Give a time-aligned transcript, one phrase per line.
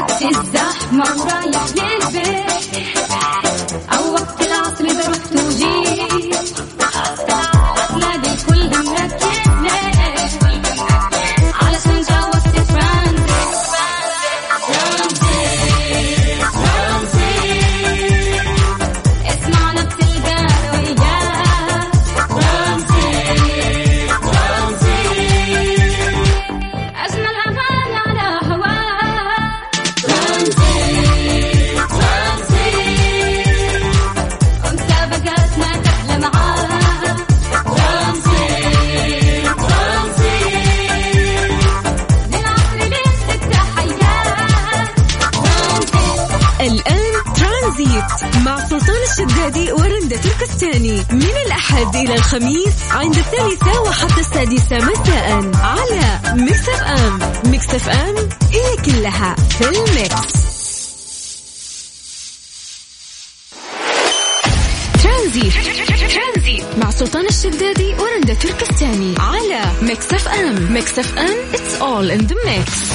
[0.00, 1.49] وقت الزحمة ورايح
[52.34, 57.18] الخميس عند الثالثة وحتى السادسة مساء على ميكس اف ام
[57.50, 58.14] ميكس اف ام
[58.52, 60.32] هي كلها في ال mix.
[65.02, 65.54] ترانزيت.
[66.78, 72.26] مع سلطان الشدادي ورندا تركستاني على ميكس اف ام ميكس اف ام it's all in
[72.26, 72.89] the mix.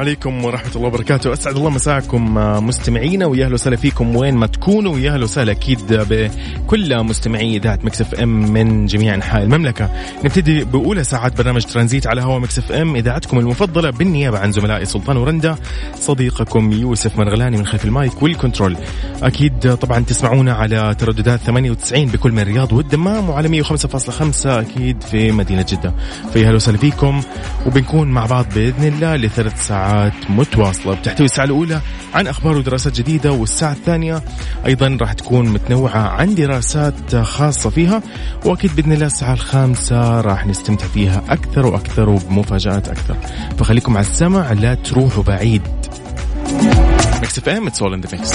[0.00, 1.32] عليكم ورحمة الله وبركاته.
[1.32, 4.94] أسعد الله مساكم آه، مستمعينا ويا أهلا وسهلا فيكم وين ما تكونوا.
[4.94, 5.78] ويا أهلا وسهلا أكيد
[6.70, 9.90] بكل مستمعي إذاعة مكس إف إم من جميع أنحاء المملكة.
[10.24, 14.84] نبتدي بأولى ساعات برنامج ترانزيت على هوا مكس إف إم إذاعتكم المفضلة بالنيابة عن زملائي
[14.84, 15.56] سلطان ورندا
[16.00, 18.76] صديقكم يوسف مرغلاني من خلف ال mic وال control.
[19.22, 25.66] أكيد طبعا تسمعونا على ترددات 98 بكل من الرياض والدمام وعلى 105.5 أكيد في مدينة
[25.68, 25.94] جدة.
[26.32, 27.22] فيا أهلا وسهلا فيكم
[27.66, 30.94] وبنكون مع بعض بإذن الله لثلاث ساعات متواصلة.
[30.94, 31.80] بتحتوي الساعة الأولى
[32.14, 34.22] عن أخبار ودراسات جديدة والساعة الثانية
[34.66, 38.02] أيضا راح تكون متنوعة عن دراسات خاصة فيها
[38.44, 43.16] وأكيد بإذن الله الساعة الخامسة راح نستمتع فيها أكثر وأكثر وبمفاجآت أكثر.
[43.58, 45.62] فخليكم على السمع لا تروحوا بعيد.
[47.20, 48.34] ميكس اف ام it's all in the mix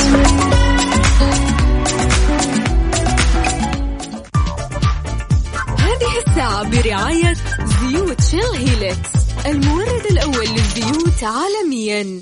[5.79, 7.33] هذه الساعة برعاية
[7.81, 9.09] زيوت شيل هيلكس
[9.45, 12.22] المورد الأول للزيوت عالميا.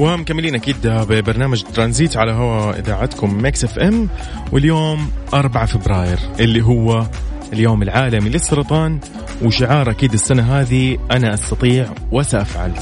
[0.00, 4.08] ومكملين أكيد ببرنامج ترانزيت على هوا إذاعتكم ميكس إف إم
[4.52, 7.06] واليوم 4 فبراير اللي هو
[7.52, 8.98] اليوم العالمي للسرطان
[9.42, 12.72] وشعار أكيد السنة هذه أنا أستطيع وسأفعل.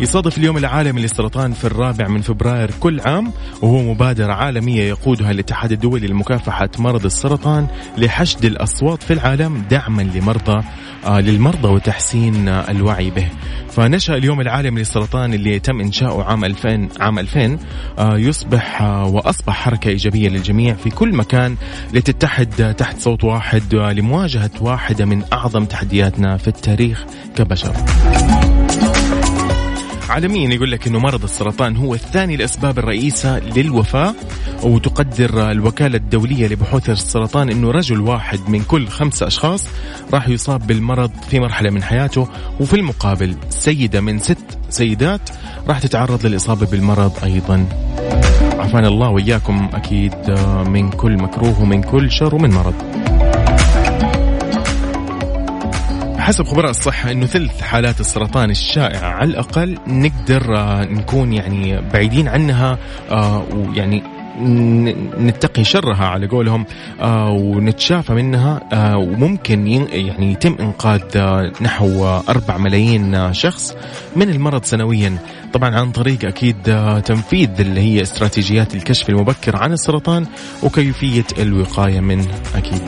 [0.00, 5.72] يصادف اليوم العالمي للسرطان في الرابع من فبراير كل عام وهو مبادرة عالمية يقودها الاتحاد
[5.72, 7.66] الدولي لمكافحة مرض السرطان
[7.98, 10.62] لحشد الأصوات في العالم دعما لمرضى
[11.06, 13.28] آه للمرضى وتحسين الوعي به.
[13.70, 17.58] فنشأ اليوم العالمي للسرطان اللي تم إنشاؤه عام 2000 عام 2000
[17.98, 21.56] آه يصبح آه وأصبح حركة إيجابية للجميع في كل مكان
[21.92, 27.04] لتتحد تحت صوت واحد لمواجهة واحدة من أعظم تحدياتنا في التاريخ
[27.36, 27.72] كبشر.
[30.16, 34.14] عالميا يقول لك إنه مرض السرطان هو الثاني الاسباب الرئيسة للوفاة
[34.62, 39.68] وتقدر الوكالة الدولية لبحوث السرطان إنه رجل واحد من كل خمسة أشخاص
[40.12, 42.28] راح يصاب بالمرض في مرحلة من حياته
[42.60, 45.30] وفي المقابل سيدة من ست سيدات
[45.68, 47.66] راح تتعرض للإصابة بالمرض أيضا.
[48.58, 52.74] عافانا الله وإياكم أكيد آه، من كل مكروه ومن كل شر ومن مرض.
[56.26, 62.28] حسب خبراء الصحة أنه ثلث حالات السرطان الشائعة على الأقل نقدر آه، نكون يعني بعيدين
[62.28, 62.78] عنها
[63.10, 64.02] آه، ويعني
[65.18, 66.66] نتقي شرها على قولهم
[67.00, 68.60] آه، ونتشافى منها
[68.96, 73.74] وممكن يعني يتم إنقاذ آه، نحو آه، 4 ملايين شخص
[74.16, 75.18] من المرض سنويا.
[75.52, 80.26] طبعا عن طريق أكيد آه، تنفيذ اللي هي استراتيجيات الكشف المبكر عن السرطان
[80.62, 82.82] وكيفية الوقاية منه أكيد.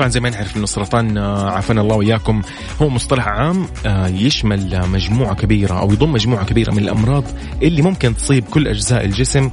[0.00, 2.42] طبعا زي ما نعرف إنه السرطان آه، عافانا الله وإياكم
[2.82, 7.24] هو مصطلح عام آه، يشمل آه، مجموعة كبيرة أو يضم مجموعة كبيرة من الأمراض
[7.62, 9.50] اللي ممكن تصيب كل أجزاء الجسم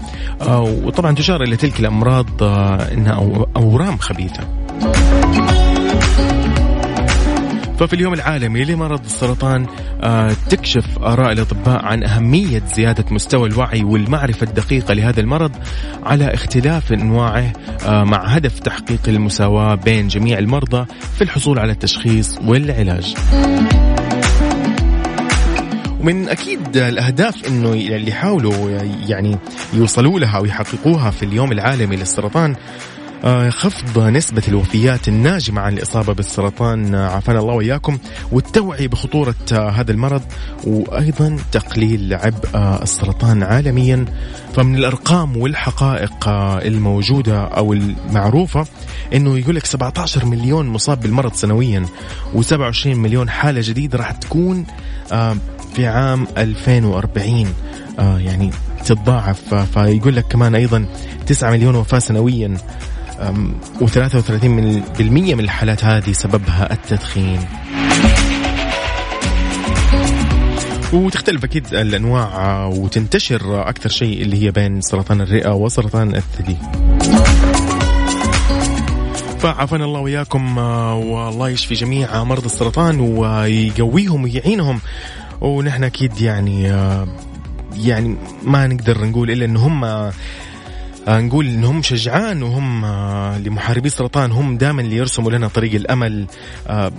[0.50, 2.44] وطبعا تشار إلى تلك الأمراض
[2.94, 4.44] إنها أورام خبيثة.
[7.79, 9.65] ففي اليوم العالمي لمرض السرطان
[10.03, 15.51] آه، تكشف آراء الأطباء عن أهمية زيادة مستوى الوعي والمعرفة الدقيقة لهذا المرض
[16.03, 17.53] على اختلاف أنواعه
[17.85, 20.85] آه، مع هدف تحقيق المساواة بين جميع المرضى
[21.15, 23.15] في الحصول على التشخيص والعلاج.
[26.00, 29.38] ومن أكيد الأهداف إنه اللي يحاولوا يعني
[29.74, 32.56] يوصلوا لها أو يحققوها في اليوم العالمي للسرطان
[33.50, 36.96] خفض نسبة الوفيات الناجمة عن الإصابة بالسرطان.
[36.96, 37.98] آه، عافانا الله وإياكم.
[38.31, 40.22] والتوعية بخطورة آه، هذا المرض
[40.64, 44.06] وأيضا تقليل عبء آه، السرطان عالميا.
[44.54, 48.66] فمن الأرقام والحقائق آه، الموجودة أو المعروفة
[49.14, 51.86] أنه يقول لك 17 مليون مصاب بالمرض سنويا
[52.36, 54.66] و27 مليون حالة جديدة راح تكون
[55.12, 55.38] آه،
[55.75, 57.48] في عام 2040
[58.00, 58.52] آه يعني
[58.86, 59.54] تتضاعف.
[59.56, 60.86] فيقول لك كمان أيضا
[61.28, 62.58] 9 مليون وفاة سنويا.
[63.80, 67.40] و33 من بالمية من الحالات هذه سببها التدخين.
[70.94, 76.58] وتختلف أكيد الأنواع آه، وتنتشر أكثر شيء اللي هي بين سرطان الرئة وسرطان الثدي.
[79.40, 84.80] فعافانا الله وياكم آه، والله يشفي جميع مرضى السرطان ويقويهم ويعينهم.
[85.42, 87.08] ونحن أكيد يعني آه،
[87.78, 89.86] يعني ما نقدر نقول إلا إن هم
[91.07, 96.27] نقول إنهم شجعان وهم آه، لمحاربي السرطان هم دائما اللي يرسموا لنا طريق الأمل.
[96.68, 96.92] آه،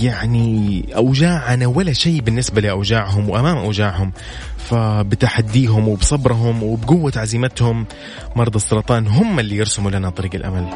[0.00, 4.12] يعني أوجاعنا ولا شيء بالنسبة لأوجاعهم وأمام أوجاعهم.
[4.58, 7.86] فبتحديهم وبصبرهم وبقوة عزيمتهم
[8.36, 10.68] مرضى السرطان هم اللي يرسموا لنا طريق الأمل.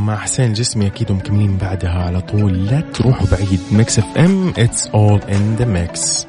[0.00, 2.66] مع حسين الجسمي أكيد ومكملين بعدها على طول.
[2.66, 3.60] لا تروحوا بعيد.
[3.72, 6.26] ميكس اف ام it's all in the mix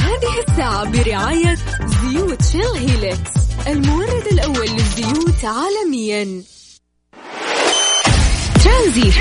[0.00, 1.56] هذه الساعة برعاية
[2.02, 3.30] زيوت شيل هيلكس
[3.66, 6.42] المورد الأول للزيوت عالميا.
[8.64, 9.14] ترانزيت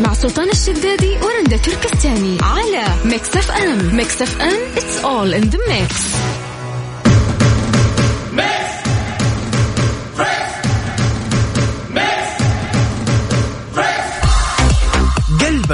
[0.00, 5.42] مع سلطان الشدادي ورندا تركستاني على ميكس اف ام ميكس اف ام it's all in
[5.42, 5.94] the mix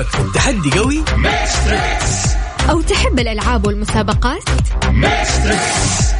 [0.01, 1.05] قلبك في التحدي قوي.
[2.71, 4.43] أو تحب الألعاب والمسابقات؟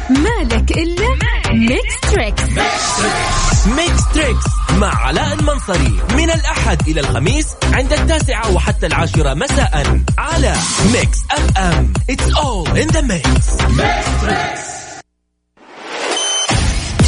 [0.09, 1.07] مالك إلا
[1.53, 2.43] ميكس تريكس
[3.65, 4.45] ميكس تريكس
[4.77, 5.99] مع علاء المنصري.
[6.17, 10.53] من الأحد إلى الخميس عند التاسعة وحتى العاشرة مساء على
[10.93, 13.57] ميكس أف أم It's all in the mix.
[14.21, 14.80] ترانزيت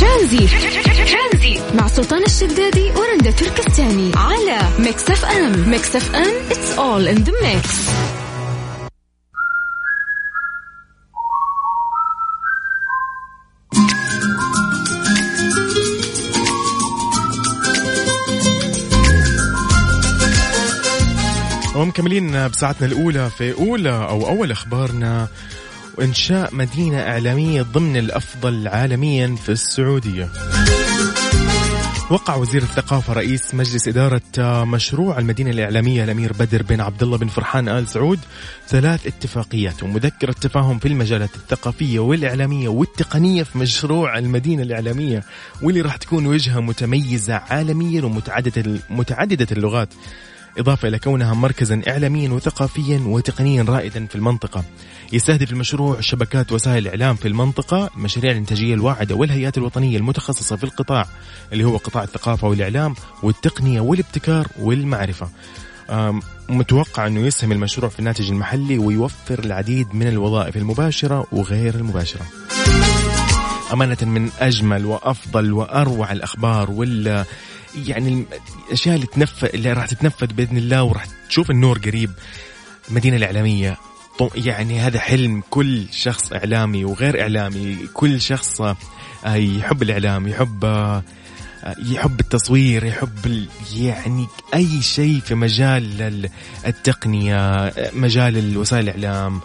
[0.04, 7.08] ترانزيت مع سلطان الشدادي ورندا تركستاني على ميكس اف ام ميكس اف ام it's all
[7.08, 7.70] in the mix
[21.76, 25.28] ومكملين بساعتنا الأولى في أولى أو أول أخبارنا.
[25.98, 30.30] وإنشاء مدينة إعلامية ضمن الأفضل عالميا في السعودية.
[32.10, 34.22] وقع وزير الثقافة رئيس مجلس إدارة
[34.64, 38.20] مشروع المدينة الإعلامية الأمير بدر بن عبد الله بن فرحان آل سعود.
[38.68, 45.24] ثلاث اتفاقيات ومذكرة تفاهم في المجالات الثقافية والإعلامية والتقنية في مشروع المدينة الإعلامية
[45.62, 49.90] واللي راح تكون وجهة متميزة عالميا ومتعددة متعددة اللغات.
[50.58, 54.64] إضافة إلى كونها مركزا إعلاميا وثقافيا وتقنيا رائدا في المنطقة.
[55.14, 61.06] يستهدف المشروع شبكات وسائل الإعلام في المنطقة المشاريع الإنتاجية الواعدة والهيئات الوطنية المتخصصة في القطاع
[61.54, 65.30] اللي هو قطاع الثقافة والإعلام والتقنية والابتكار والمعرفة.
[66.50, 72.26] متوقع أنه يسهم المشروع في الناتج المحلي ويوفر العديد من الوظائف المباشرة وغير المباشرة.
[73.74, 77.26] أمانة من أجمل وأفضل وأروع الأخبار وال
[77.76, 78.26] يعني
[78.68, 82.12] الأشياء اللي تنفذ اللي راح تتنفذ بإذن الله وراح تشوف النور قريب.
[82.90, 83.78] المدينة الإعلامية
[84.20, 88.76] طو- يعني هذا حلم كل شخص إعلامي وغير إعلامي كل شخص آه،
[89.36, 91.04] يحب الإعلام يحب آه،
[91.86, 96.30] يحب التصوير يحب يعني أي شيء في مجال ال-
[96.68, 99.42] التقنية مجال وسائل الإعلام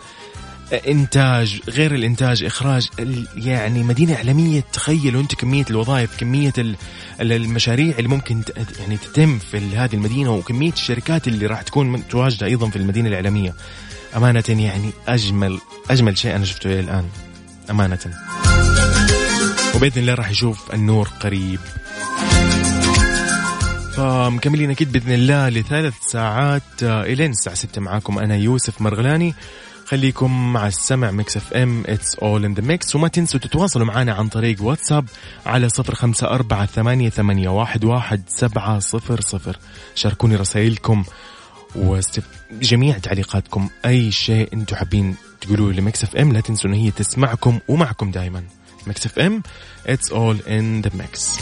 [0.89, 2.89] إنتاج غير الإنتاج إخراج
[3.37, 6.53] يعني مدينة إعلامية تخيلوا أنت كمية الوظائف كمية
[7.21, 8.43] المشاريع اللي ممكن
[8.81, 13.55] يعني تتم في هذه المدينة وكمية الشركات اللي راح تكون متواجده أيضا في المدينة الإعلامية.
[14.17, 15.59] أمانة يعني اجمل
[15.91, 17.05] أجمل شيء أنا شفته إلى الآن.
[17.71, 17.99] أمانة.
[19.75, 21.61] وبإذن الله راح يشوف النور قريب.
[23.99, 26.83] فمكملين أكيد بإذن الله لثلاث ساعات.
[26.83, 29.35] آه، الين الساعة 6 معاكم أنا يوسف مرغلاني.
[29.87, 31.83] خليكم مع السمع ميكس إف إم.
[31.87, 35.09] it's all in the mix وما تنسوا تتواصلوا معنا عن طريق واتساب
[35.47, 39.59] على صفر خمسة أربعة ثمانية, ثمانية واحد, واحد سبعة صفر صفر.
[39.95, 41.05] شاركوني رسائلكم
[41.77, 43.69] وجميع تعليقاتكم.
[43.85, 48.43] أي شيء أنتم حابين تقولوه لميكس إف إم لا تنسوا أن هي تسمعكم ومعكم دائما
[48.87, 49.43] ميكس إف إم
[49.87, 51.39] it's all in the mix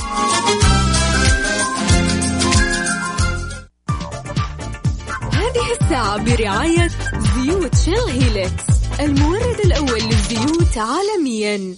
[6.16, 6.88] برعاية
[7.34, 8.64] زيوت شيل هيلكس
[9.00, 11.76] المورد الأول للزيوت عالميا.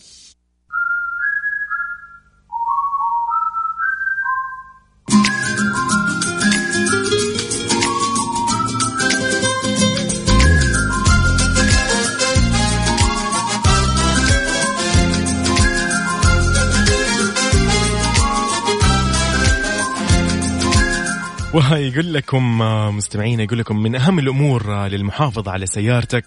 [21.54, 26.24] ويقول لكم آه، مستمعين يقول لكم من أهم الأمور آه، للمحافظة على سيارتك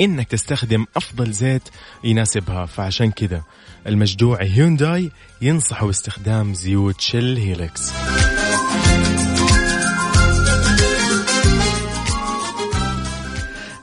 [0.00, 1.62] إنك تستخدم أفضل زيت
[2.04, 2.66] يناسبها.
[2.66, 3.42] فعشان كذا
[3.86, 5.10] المجدوع هيونداي
[5.42, 7.92] ينصحوا باستخدام زيوت شيل هيلكس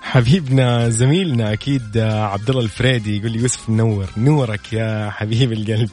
[0.01, 5.89] حبيبنا زميلنا أكيد آه، عبد الله الفريدي يقول لي يوسف منور نورك يا حبيب القلب.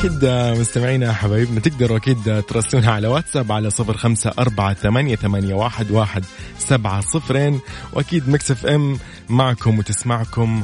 [0.00, 0.24] أكيد
[0.60, 6.24] مستمعينا حبايبنا تقدروا أكيد ترسلونها على واتساب على صفر خمسة أربعة ثمانية, ثمانية واحد, واحد
[6.58, 7.60] سبعة صفرين.
[7.92, 10.62] وأكيد مكسف أم معكم وتسمعكم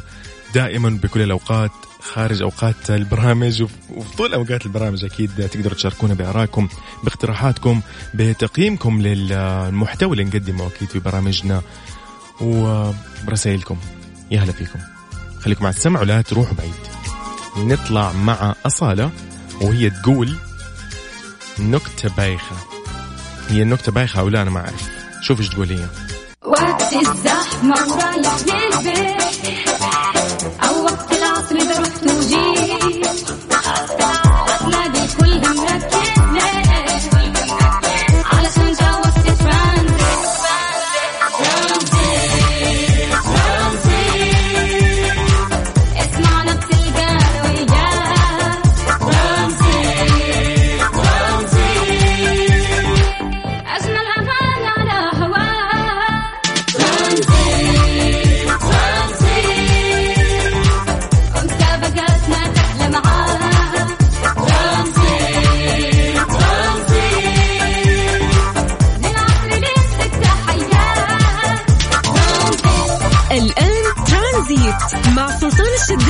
[0.55, 6.69] دائما بكل الأوقات خارج أوقات البرامج وف- وفي طول أوقات البرامج أكيد تقدروا تشاركونا بآرائكم
[7.05, 7.81] باقتراحاتكم
[8.15, 11.63] بتقييمكم للمحتوى اللي نقدمه أكيد في برامجنا
[12.41, 13.77] وبرسائلكم
[14.31, 14.79] يا هلا فيكم.
[15.41, 16.96] خليكم على السمع ولا تروحوا بعيد.
[17.59, 19.11] نطلع مع أصالة
[19.61, 20.37] وهي تقول
[21.59, 22.57] نكتة بايخة.
[23.49, 24.89] هي النكتة بايخة أو لا أنا ما أعرف.
[25.21, 25.87] شوف إيش تقول هي.
[26.45, 29.26] وقت الزحمة ورايح للبيت.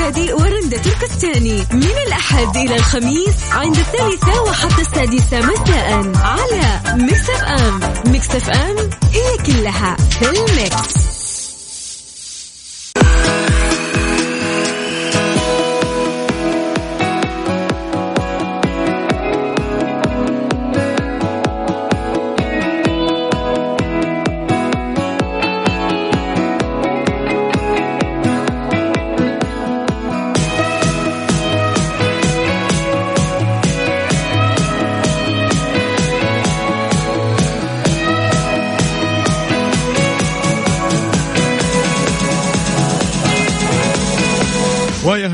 [0.07, 7.31] سلطان الشدادي ورندا تركستاني من الأحد إلى الخميس عند الثالثة وحتى السادسة مساء على ميكس
[7.31, 7.81] أف أم.
[8.13, 8.77] ميكس أف أم
[9.13, 11.16] هي كلها في ال mix.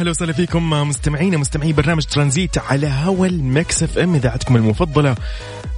[0.02, 4.14] ويا هلا وسهلا فيكم مستمعينا مستمعي برنامج ترانزيت على هوا المكس اف ام.
[4.14, 5.14] إذاعتكم المفضلة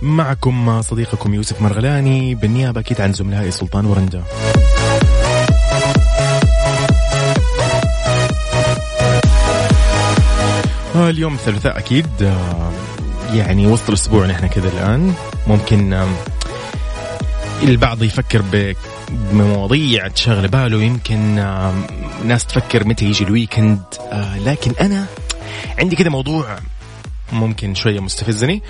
[0.03, 4.23] معكم صديقكم يوسف مرغلاني بالنيابة أكيد عن زملائي سلطان ورندا.
[10.95, 12.73] اليوم الثلاثاء أكيد آه،
[13.35, 15.15] يعني وسط الأسبوع نحن كذا الآن.
[15.47, 16.07] ممكن
[17.63, 18.43] البعض يفكر
[19.11, 20.83] بمواضيع تشغل باله.
[20.83, 21.35] يمكن
[22.25, 23.83] ناس تفكر متى يجي الويكند.
[24.13, 25.07] آه، لكن أنا
[25.79, 26.59] عندي كذا موضوع
[27.33, 28.63] ممكن شوية مستفزني.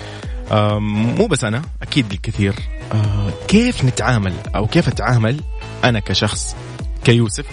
[0.51, 2.55] مو بس أنا أكيد الكثير.
[2.93, 5.41] آه، كيف نتعامل أو كيف أتعامل
[5.83, 6.55] أنا كشخص
[7.03, 7.45] كيوسف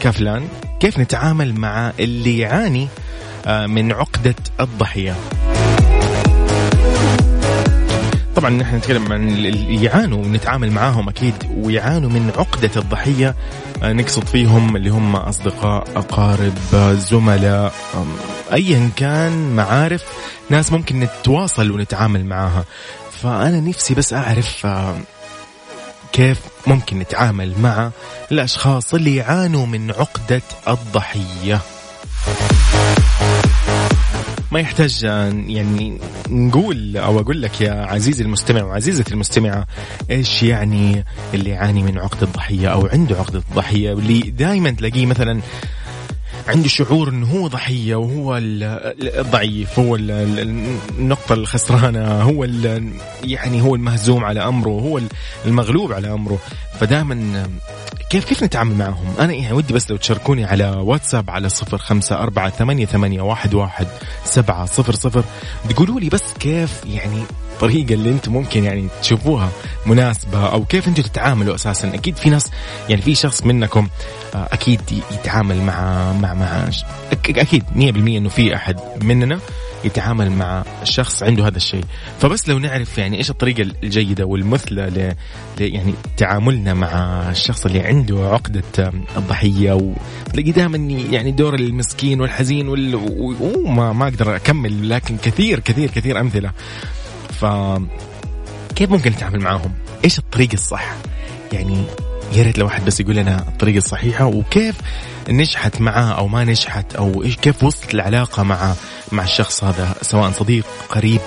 [0.00, 0.48] كفلان؟
[0.80, 2.88] كيف نتعامل مع اللي يعاني
[3.46, 5.16] آه، من عقدة الضحية؟
[8.36, 13.34] طبعا نحن نتكلم عن اللي يعانوا ونتعامل معاهم أكيد ويعانوا من عقدة الضحية
[13.82, 17.72] آه، نقصد فيهم اللي هم أصدقاء أقارب آه، زملاء
[18.52, 20.04] ايا كان معارف
[20.50, 22.64] ناس ممكن نتواصل ونتعامل معاها.
[23.22, 24.96] فأنا نفسي بس أعرف آه،
[26.12, 27.90] كيف ممكن نتعامل مع
[28.32, 31.60] الأشخاص اللي يعانوا من عقدة الضحية.
[34.54, 35.02] ما يحتاج
[35.48, 35.98] يعني
[36.30, 39.66] نقول أو أقول لك يا عزيزي المستمع وعزيزتي المستمعة
[40.10, 45.40] إيش يعني اللي يعاني من عقده الضحية أو عنده عقده الضحية؟ واللي دائما تلاقيه مثلا
[46.48, 48.62] عنده شعور إنه هو ضحية وهو ال-
[49.18, 52.44] الضعيف هو ال- ال- النقطة الخسرانة هو
[53.24, 55.00] يعني هو المهزوم على أمره هو
[55.46, 56.38] المغلوب على أمره.
[56.80, 57.46] فدائما
[58.14, 62.16] كيف كيف نتعامل معهم؟ أنا يعني ودي بس لو تشاركوني على واتساب على صفر خمسة
[62.16, 63.86] أربعة ثمانية, ثمانية واحد, واحد
[64.24, 65.24] سبعة صفر صفر.
[65.68, 69.50] تقولوا لي بس كيف يعني الطريقة اللي أنتم ممكن يعني تشوفوها
[69.86, 72.50] مناسبة أو كيف أنتم تتعاملوا أساسا؟ أكيد في ناس
[72.88, 73.88] يعني في شخص منكم
[74.34, 74.80] آه، أكيد
[75.12, 76.68] يتعامل مع مع مع
[77.28, 77.76] أكيد 100%
[78.16, 79.38] إنه في أحد مننا.
[79.84, 81.84] يتعامل مع شخص عنده هذا الشيء
[82.20, 85.14] فبس لو نعرف يعني إيش الطريقة الجيدة والمثلى ل...
[85.60, 85.74] ل...
[85.74, 90.76] يعني تعاملنا مع الشخص اللي عنده عقدة الضحية وتلاقي دائما
[91.10, 92.94] يعني دور المسكين والحزين وال...
[93.40, 96.50] وما ما أقدر أكمل لكن كثير كثير كثير أمثلة
[97.30, 97.44] ف
[98.76, 99.72] كيف ممكن نتعامل معاهم؟
[100.04, 100.94] إيش الطريقة الصح؟
[101.52, 101.84] يعني
[102.32, 104.74] يا ريت لو واحد بس يقول لنا الطريقة الصحيحة وكيف
[105.30, 108.74] نجحت معاه أو ما نجحت أو إيش كيف وصلت العلاقة مع
[109.12, 111.20] مع الشخص هذا؟ سواء صديق قريب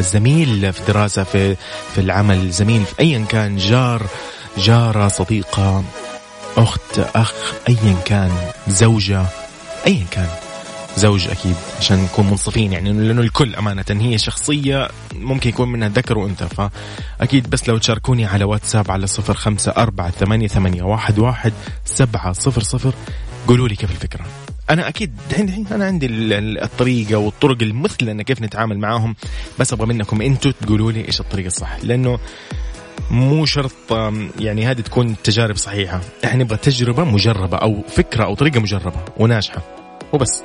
[0.00, 1.56] زميل في دراسه في
[1.94, 4.02] في العمل زميل في ايا كان جار
[4.58, 5.84] جارة صديقة
[6.56, 7.32] أخت أخ
[7.68, 8.30] ايا كان
[8.68, 9.26] زوجة
[9.86, 10.51] ايا كان.
[10.96, 16.18] زوج أكيد عشان نكون منصفين يعني لأنه الكل أمانة هي شخصية ممكن يكون منها ذكر
[16.18, 16.46] وأنثى
[17.18, 21.52] فأكيد بس لو تشاركوني على واتساب على صفر خمسة أربعة ثمانية ثمانية واحد واحد
[21.84, 22.92] سبعة صفر صفر
[23.48, 24.24] قولوا لي كيف الفكرة.
[24.70, 29.16] أنا أكيد دحين دحين أنا عندي ال- ال- الطريقة والطرق المثلى ان كيف نتعامل معاهم
[29.58, 32.18] بس أبغى منكم أنتم تقولوا لي إيش الطريقة الصح لأنه
[33.10, 33.72] مو شرط
[34.38, 36.00] يعني هذه تكون تجارب صحيحة.
[36.24, 39.62] إحنا نبغى تجربة مجربة أو فكرة أو طريقة مجربة وناجحة
[40.12, 40.42] وبس.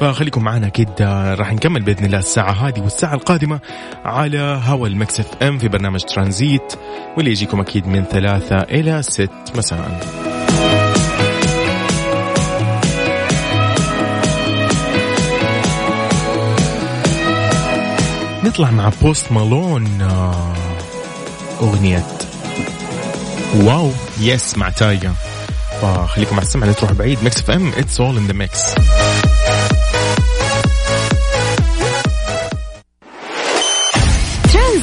[0.00, 0.88] فخليكم معنا أكيد
[1.38, 3.60] راح نكمل بإذن الله الساعة هذه والساعة القادمة
[4.04, 6.72] على هوا ال Mix FM في برنامج ترانزيت
[7.16, 10.00] واللي يجيكم أكيد من ثلاثة إلى ست مساء.
[18.44, 20.54] نطلع مع بوست مالون آه،
[21.60, 22.04] أغنية
[23.54, 25.12] واو يس مع تايجا.
[25.82, 27.18] فخليكم على السمع لا تروح بعيد.
[27.22, 28.74] Mix FM it's all in the mix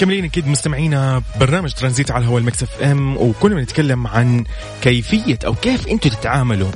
[0.00, 4.44] مكملين أكيد مستمعينا برنامج ترانزيت على هوا ال Mix FM وكلنا نتكلم عن
[4.82, 6.70] كيفية أو كيف أنتم تتعاملوا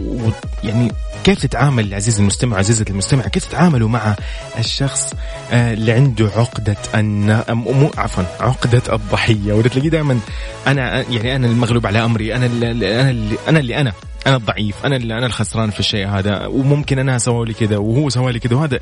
[0.00, 0.92] ويعني
[1.24, 4.16] كيف تتعامل عزيزي المستمع عزيزتي المستمع كيف تتعاملوا مع
[4.58, 5.14] الشخص
[5.52, 10.18] آه، اللي عنده عقدة أن مو عفوا عقدة الضحية وده تلاقيه دائما
[10.66, 13.92] أنا يعني أنا المغلوب على أمري أنا اللي أنا اللي أنا اللي أنا.
[14.26, 18.08] أنا الضعيف أنا اللي أنا الخسران في الشيء هذا وممكن أنا سوى لي كذا وهو
[18.08, 18.78] سوى لي كذا وهذا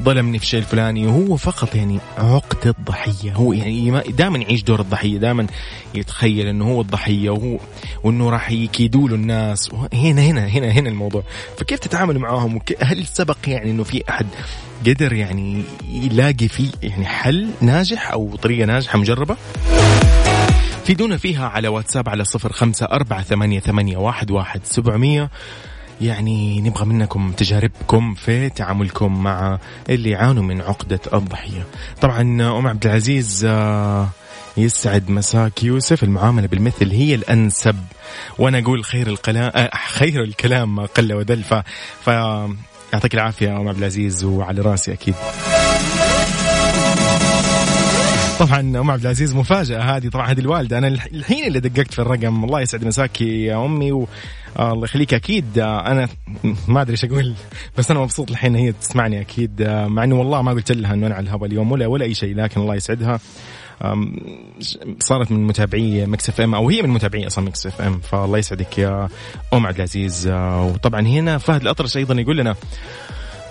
[0.00, 5.18] ظلمني في الشيء الفلاني وهو فقط يعني عقدة ضحية هو يعني دائما يعيش دور الضحية
[5.18, 5.46] دائما
[5.94, 7.58] يتخيل إنه هو الضحية وهو
[8.04, 11.22] وإنه راح يكيدوا له الناس هنا هنا هنا هنا الموضوع.
[11.58, 14.26] فكيف تتعامل معاهم؟ هل سبق يعني إنه في أحد
[14.86, 19.36] قدر يعني يلاقي فيه يعني حل ناجح أو طريقة ناجحة مجربة؟
[20.84, 25.30] فيدونا فيها على واتساب على صفر خمسة أربعة ثمانية, ثمانية واحد, واحد سبعمية.
[26.00, 31.66] يعني نبغى منكم تجاربكم في تعاملكم مع اللي يعانوا من عقدة الضحية.
[32.00, 32.20] طبعا
[32.58, 34.08] أم عبد العزيز آه،
[34.56, 36.02] يسعد مساك يوسف.
[36.04, 37.76] المعاملة بالمثل هي الأنسب.
[38.38, 41.42] وأنا أقول خير الكلام آه، خير الكلام ما قل ودل.
[41.42, 41.54] ف,
[42.00, 42.06] ف
[42.92, 45.14] يعطيك العافية أم عبد العزيز وعلى رأسي أكيد.
[48.38, 50.78] طبعا أم عبد العزيز مفاجأة هذه طبعا هذه الوالدة.
[50.78, 54.08] أنا الح- الحين اللي دققت في الرقم الله يسعد مساكي يا أمي و...
[54.58, 55.14] آه الله يخليك.
[55.14, 56.08] أكيد آه أنا
[56.68, 57.34] ما أدري إيش أقول
[57.78, 61.06] بس أنا مبسوط الحين هي تسمعني أكيد آه مع إنه والله ما قلت لها إنه
[61.06, 63.20] أنا على الهواء اليوم ولا ولا أي شيء لكن الله يسعدها.
[65.00, 69.08] صارت من متابعي Mix FM أو هي من متابعي أصلا Mix FM فالله يسعدك يا
[69.54, 70.28] أم عبد العزيز.
[70.34, 72.54] وطبعا هنا فهد الأطرش أيضا يقول لنا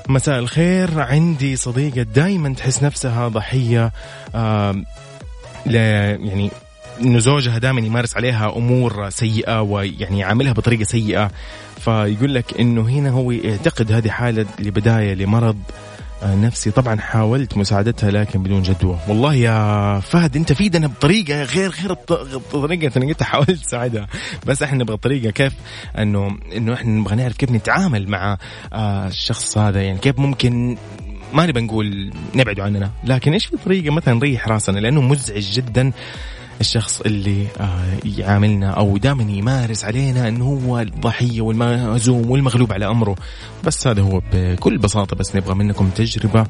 [0.10, 1.00] مساء الخير.
[1.02, 3.92] عندي صديقة دائما تحس نفسها ضحية
[5.66, 6.52] ل يعني
[7.02, 11.32] إنه زوجها دائما يمارس عليها أمور سيئة ويعني يعاملها بطريقة سيئة.
[11.80, 15.58] فيقول لك إنه هنا هو يعتقد هذه حالة لبداية لمرض
[16.26, 16.72] نفسي.
[16.72, 19.00] طبعا حاولت مساعدتها لكن بدون جدوى.
[19.08, 24.08] والله يا فهد أنت فيدنا بطريقة غير غير الط- الطريقة انك انت حاولت تساعدها
[24.48, 25.54] بس إحنا نبغى طريقة كيف
[25.98, 28.38] انه إنه إحنا نبغى نعرف كيف نتعامل مع
[28.74, 29.82] آه، الشخص هذا.
[29.82, 30.78] يعني كيف ممكن
[31.34, 35.92] ما نبى نقول نبعده عننا لكن إيش في طريقة مثلا نريح راسنا؟ لأنه مزعج جدا.
[36.64, 43.16] الشخص اللي آه، يعاملنا أو دائما يمارس علينا انه هو الضحية والمهزوم والمغلوب على أمره.
[43.64, 46.46] بس هذا هو بكل بساطة بس نبغى منكم تجربة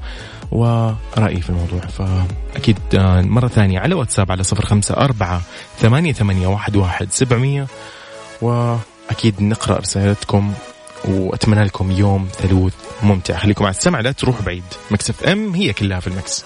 [0.52, 1.80] ورأي في الموضوع.
[1.80, 5.42] فأكيد آه، مرة ثانية على واتساب على صفر خمسة أربعة
[5.78, 7.68] ثمانية ثمانية واحد واحد سبعمئه
[8.42, 10.54] وأكيد نقرأ رسالتكم
[11.06, 12.74] وأتمنى لكم يوم ثلوث
[13.04, 13.38] ممتع.
[13.38, 14.64] خليكم على السمع لا تروح بعيد.
[14.92, 16.46] Mix FM هي كلها في ال mix.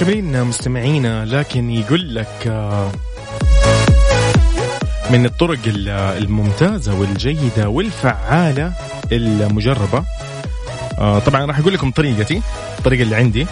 [0.00, 2.90] مكملين مستمعينا لكن يقول لك آه،
[5.10, 8.72] من الطرق ال- الممتازة والجيدة والفعالة
[9.12, 10.04] المجربة.
[10.98, 12.42] آه، طبعا راح أقول لكم طريقتي
[12.78, 13.46] الطريقة اللي عندي.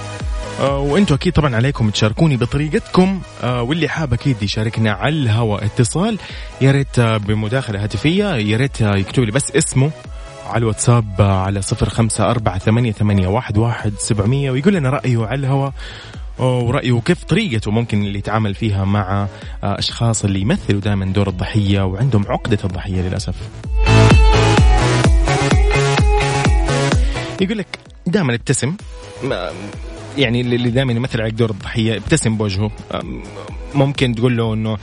[0.60, 3.20] آه، وأنتم أكيد طبعا عليكم تشاركوني بطريقتكم.
[3.44, 6.18] واللي حاب أكيد يشاركنا على الهواء اتصال
[6.60, 9.90] يا ريت بمداخلة هاتفية يا ريت يكتب لي بس اسمه
[10.46, 15.34] على الواتساب على صفر خمسة أربعة ثمانية, ثمانية واحد, واحد سبعمية ويقول لنا رأيه على
[15.40, 15.72] الهواء.
[16.38, 19.28] ورأيه وكيف طريقته ممكن اللي يتعامل فيها مع
[19.64, 23.34] آه، أشخاص اللي يمثلوا دائما دور الضحية وعندهم عقدة الضحية للأسف.
[27.40, 28.76] يقول لك دائما ابتسم.
[30.18, 32.70] يعني اللي دائما يمثل عليك دور الضحية ابتسم بوجهه.
[33.74, 34.78] ممكن تقول له إنه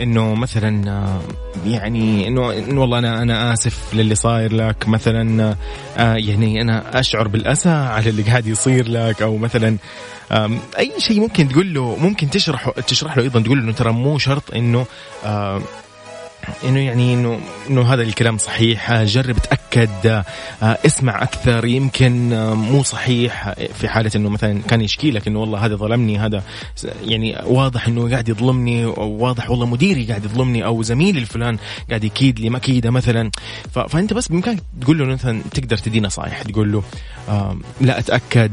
[0.00, 1.20] إنه مثلا آه،
[1.66, 4.88] يعني إنه إنه والله أنا أنا آسف للي صاير لك.
[4.88, 5.56] مثلا
[5.98, 9.22] آه، يعني أنا أشعر بالأسى على اللي قاعد يصير لك.
[9.22, 9.76] أو مثلا
[10.78, 14.54] أي شيء ممكن تقول له ممكن تشرح تشرح له أيضا تقول له ترى مو شرط
[14.54, 14.86] إنه
[16.64, 18.90] إنه يعني إنه إنه هذا الكلام صحيح.
[18.90, 20.06] آه، جرب تأكد.
[20.06, 20.24] آه،
[20.62, 21.64] آه، اسمع أكثر.
[21.64, 26.42] يمكن مو صحيح في حالة إنه مثلا كان يشكي لك إنه والله هذا ظلمني هذا
[27.04, 32.40] يعني واضح إنه قاعد يظلمني واضح والله مديري قاعد يظلمني أو زميلي الفلان قاعد يكيد
[32.40, 33.30] لي مكيدة مثلا.
[33.88, 36.82] فأنت بس بإمكانك تقول له مثلا تقدر تدي نصائح تقول له
[37.80, 38.52] لا أتأكد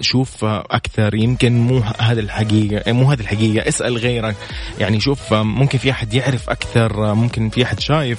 [0.00, 1.14] شوف أكثر.
[1.14, 3.68] يمكن مو هذا الحقيقة مو هذه الحقيقة.
[3.68, 4.36] اسأل غيرك.
[4.78, 8.18] يعني شوف ممكن في أحد يعرف أكثر ممكن في أحد شايف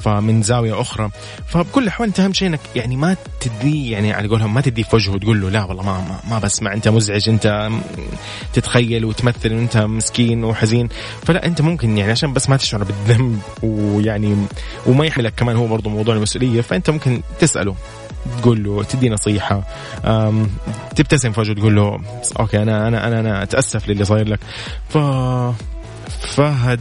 [0.00, 1.10] فمن زاوية أخرى.
[1.46, 4.96] فبكل الأحوال أنت أهم شيء إنك يعني ما تديه يعني على قولهم ما تديه في
[4.96, 7.70] وجهه وتقول له لا والله ما ما, ما بسمع أنت مزعج أنت
[8.54, 10.88] تتخيل وتمثل ان أنت مسكين وحزين.
[11.24, 14.36] فلا أنت ممكن يعني عشان بس ما تشعر بالذنب ويعني
[14.86, 17.74] وما يحملك كمان هو برضه موضوع المسؤولية فأنت ممكن تسأله
[18.42, 19.62] تقول له تدي نصيحة
[20.04, 20.50] أم،
[20.96, 21.98] تبتسم في وجهه تقول له
[22.40, 24.40] أوكي أنا أنا أنا أنا أتأسف للي صاير لك.
[24.88, 24.98] ف
[26.34, 26.80] فهد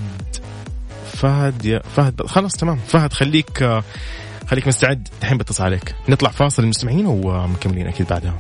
[1.17, 2.79] فهد يا فهد خلاص تمام.
[2.87, 3.81] فهد خليك
[4.47, 5.07] خليك مستعد.
[5.21, 5.95] الحين بتصل عليك.
[6.09, 8.37] نطلع فاصل المستمعين ومكملين أكيد بعدها.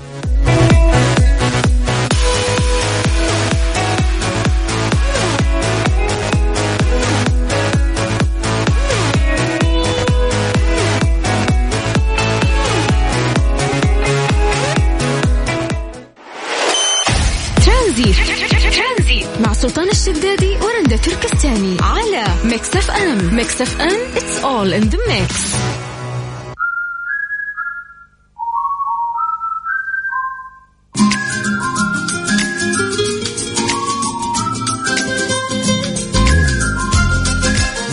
[18.77, 20.57] ترانزيت مع سلطان الشدادي
[20.97, 25.57] تركستاني على Mix FM Mix FM it's all in the mix.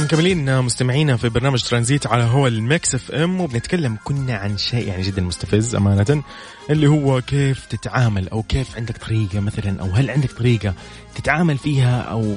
[0.04, 5.02] مكملين مستمعينا في برنامج ترانزيت على هوا ال Mix FM وبنتكلم كنا عن شيء يعني
[5.02, 6.22] جدا مستفز أمانة
[6.70, 10.74] اللي هو كيف تتعامل أو كيف عندك طريقة مثلا أو هل عندك طريقة
[11.14, 12.36] تتعامل فيها أو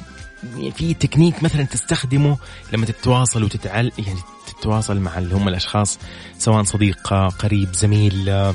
[0.76, 2.38] في تكنيك مثلا تستخدمه
[2.72, 5.98] لما تتواصل وتتعل يعني تتواصل مع اللي هم الأشخاص
[6.38, 8.52] سواء صديق قريب زميل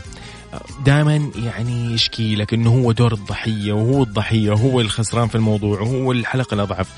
[0.85, 6.11] دائما يعني يشكي لك انه هو دور الضحية وهو الضحية وهو الخسران في الموضوع وهو
[6.11, 6.89] الحلقة الأضعف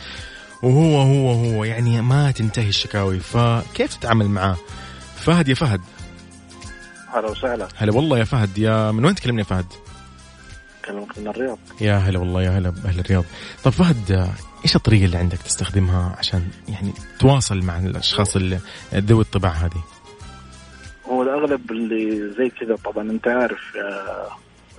[0.64, 3.20] وهو هو هو يعني ما تنتهي الشكاوي.
[3.20, 4.58] فكيف تتعامل معاه
[5.16, 5.82] فهد يا فهد.
[7.14, 7.68] هلا وسهلا.
[7.76, 8.58] هلا والله يا فهد.
[8.58, 9.66] يا من وين تكلمني يا فهد؟
[10.86, 11.58] كلمك من الرياض.
[11.82, 13.24] يا هلا والله يا هلا باهل الرياض.
[13.64, 14.30] طب فهد
[14.66, 18.60] إيش الطريقة اللي عندك تستخدمها عشان يعني تواصل مع الأشخاص اللي
[18.94, 19.84] ذوي الطباع هذه؟
[21.10, 24.28] هو الأغلب اللي زي كذا طبعا أنت عارف آه،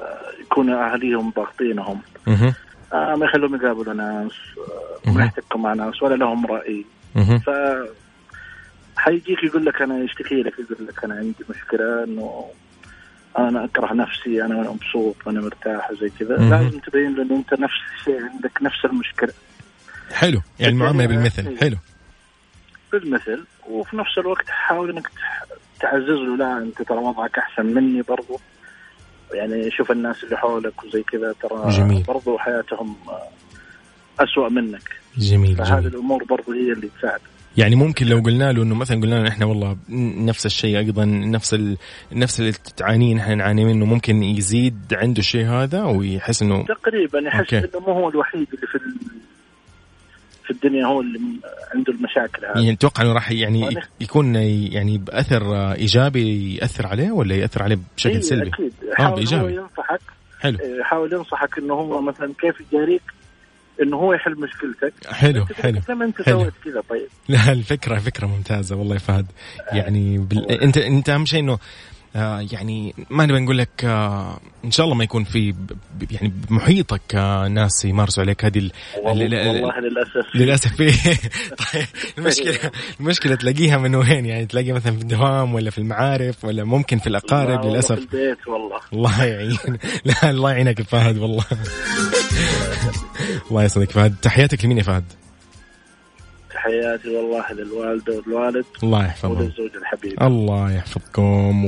[0.02, 2.00] آه، يكون أهاليهم ضاغطينهم.
[2.92, 4.32] آه، ما يخلوهم يقابلوا ناس
[5.06, 5.10] آه،.
[5.10, 6.84] ما يحتكوا مع ناس ولا لهم رأي.
[7.46, 7.50] ف
[8.96, 12.44] حيجيك يقول لك أنا يشتكي لك يقول لك أنا عندي مشكلة إنه
[13.38, 16.36] أنا أكره نفسي أنا مبسوط وأنا مرتاح وزي كذا.
[16.36, 19.32] لازم تبين له إنه أنت نفس الشيء عندك نفس المشكلة.
[20.12, 20.42] حلو.
[20.60, 21.58] يعني المعامله بالمثل.
[21.58, 21.76] حلو.
[22.92, 23.44] بالمثل.
[23.68, 25.08] وفي نفس الوقت حاول إنك
[25.80, 26.36] تعزز له.
[26.36, 28.40] لا أنت ترى وضعك أحسن مني برضو.
[29.34, 32.02] يعني شوف الناس اللي حولك وزي كذا ترى جميل.
[32.02, 32.96] برضو حياتهم
[34.20, 34.90] أسوأ منك.
[35.18, 35.86] جميل فهذه جميل.
[35.86, 37.20] الأمور برضو هي اللي تساعد.
[37.56, 39.76] يعني ممكن لو قلنا له إنه مثلا قلنا له إحنا والله
[40.18, 41.76] نفس الشيء أيضا نفس ال...
[42.12, 47.54] نفس اللي تعانيه نحن نعاني منه ممكن يزيد عنده الشيء هذا ويحس إنه تقريبا يحس.
[47.54, 48.78] إنه مو هو الوحيد اللي في.
[50.46, 51.20] في الدنيا هو اللي
[51.74, 52.58] عنده المشاكل هذه.
[52.58, 58.12] يعني أتوقع إنه راح يعني يكون يعني بأثر إيجابي يأثر عليه ولا يأثر عليه بشكل
[58.14, 58.72] إيه، سلبي؟ أكيد.
[58.90, 59.54] آه حاول هو بإيجابي.
[59.54, 60.00] ينصحك.
[60.40, 60.58] حلو.
[60.60, 63.02] إيه، حاول ينصحك إنه هو مثلا كيف يجاريك
[63.82, 64.92] إنه هو يحل مشكلتك.
[65.12, 66.22] حلو حلو زي ما انت.
[66.22, 67.08] سويت كذا طيب.
[67.28, 69.26] لا الفكرة فكرة ممتازة والله يا فهد.
[69.72, 70.50] يعني بال...
[70.50, 71.58] انت أنت أهم شيء إنه آه
[72.52, 75.54] يعني ما نبي نقول لك آه إن شاء الله ما يكون في
[76.10, 78.72] يعني بمحيطك آه ناس يمارسوا عليك هذه ال...
[79.04, 80.34] والله, ال- ال- والله للأسف.
[80.36, 80.76] للأسف.
[81.72, 81.86] طيب
[82.18, 82.58] المشكلة
[83.00, 87.10] المشكلة تلاقيها من وين؟ يعني تلاقيها مثلا في الدوام ولا في المعارف ولا ممكن في
[87.10, 88.80] لا الاقارب والله في للاسف البيت والله.
[88.92, 89.58] الله يعين.
[90.04, 91.44] لا الله يعينك فهد والله.
[93.50, 94.14] الله يسعدك فهد.
[94.22, 95.04] تحياتك لمين يا فهد؟
[96.66, 99.36] تحياتي والله للوالدة والوالد الله يحفظهم.
[99.36, 100.22] وللزوج الحبيب.
[100.22, 101.64] الله يحفظكم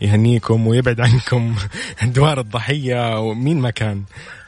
[0.00, 1.54] ويهنيكم ويبعد عنكم
[2.16, 4.02] دوار الضحية ومين ما كان.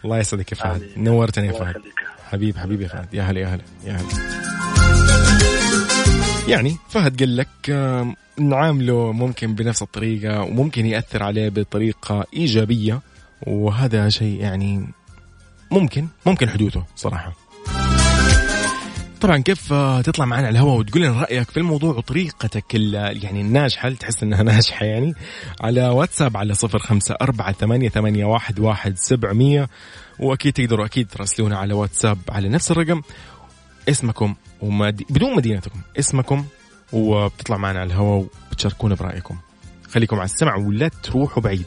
[0.05, 0.83] الله يسعدك يا فهد.
[0.97, 1.75] نورتني يا فهد.
[2.31, 3.15] حبيب حبيب يا فهد.
[3.15, 4.09] يا هلا يا هلا يا هلا.
[6.49, 7.71] يعني فهد قال لك
[8.39, 13.01] نعامله ممكن بنفس الطريقة وممكن يأثر عليه بطريقة إيجابية
[13.47, 14.87] وهذا شيء يعني
[15.71, 17.33] ممكن ممكن حدوثه صراحة.
[19.25, 23.87] طبعا كيف آه، تطلع معنا على الهواء وتقول لنا رأيك في الموضوع وطريقتك يعني الناجحة
[23.87, 25.15] اللي تحس إنها ناجحة يعني؟
[25.61, 29.69] على واتساب على صفر خمسة أربعة ثمانية, ثمانية واحد, واحد سبعمية.
[30.19, 33.03] وأكيد تقدروا أكيد تراسلونا على واتساب على نفس الرقم.
[33.89, 35.03] اسمكم ومد...
[35.11, 35.81] بدون مدينتكم.
[35.99, 36.45] اسمكم
[36.93, 39.37] وبتطلع معنا على الهواء وبتشاركونا برأيكم.
[39.89, 41.67] خليكم على السمع ولا تروحوا بعيد.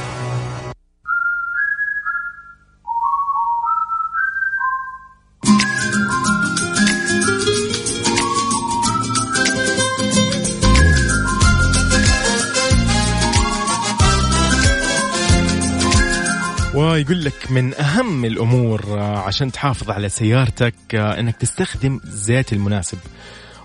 [17.01, 22.97] ويقول لك من أهم الأمور آه، عشان تحافظ على سيارتك آه، إنك تستخدم الزيت المناسب.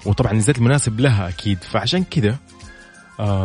[0.06, 1.58] وطبعا الزيت المناسب لها أكيد.
[1.64, 2.36] فعشان كذا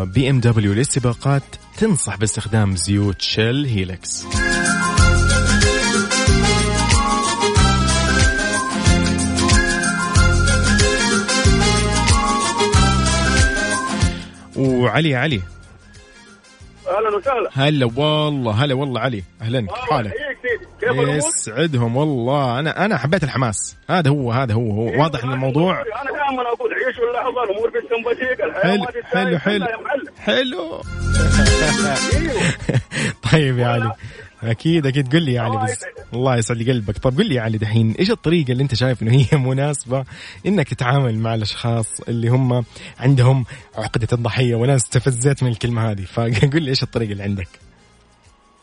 [0.03, 1.43] بي إم دبليو للسباقات
[1.77, 4.25] تنصح باستخدام زيوت شيل هيلكس
[14.55, 15.41] وعلي علي
[16.97, 17.49] أهلا وسهلا.
[17.53, 19.23] هلا والله هلا والله علي.
[19.41, 20.13] أهلا كيف حالك؟
[20.83, 22.59] يسعدهم والله.
[22.59, 23.75] أنا أنا حبيت الحماس.
[23.89, 25.01] هذا هو هذا هو, هو.
[25.01, 27.71] واضح إن الموضوع أنا دائما أقول عيشوا اللحظه الأمور
[28.43, 28.61] الحياة
[29.03, 29.65] حلو حلو حلو.
[30.19, 30.81] حلو.
[32.13, 32.35] أيوه
[33.31, 33.91] طيب يا علي.
[34.43, 35.85] أكيد أكيد قل لي يا علي بس.
[36.13, 39.11] الله يسعد قلبك طب قل لي يا علي دحين إيش الطريقة اللي أنت شايف إنه
[39.11, 40.03] هي مناسبة
[40.45, 42.65] إنك تتعامل مع الأشخاص اللي هم
[42.99, 43.45] عندهم
[43.77, 47.47] عقدة الضحية وأنا استفزيت من الكلمة هذه فقل لي إيش الطريقة اللي عندك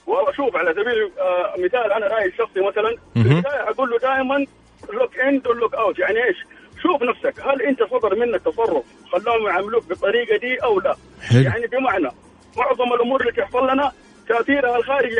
[0.06, 3.20] والله شوف على سبيل آه مثال أنا رايي الشخصي مثلا في.
[3.20, 4.46] البداية أقول له دائما
[4.92, 6.36] look in look out يعني إيش؟
[6.82, 11.40] شوف نفسك هل أنت صدر منك تصرف خلاهم يعاملوك بالطريقة دي أو لا؟ حلو.
[11.40, 12.08] يعني بمعنى
[12.56, 13.92] معظم الأمور اللي تحصل لنا
[14.28, 15.16] تاثيرها الخارجي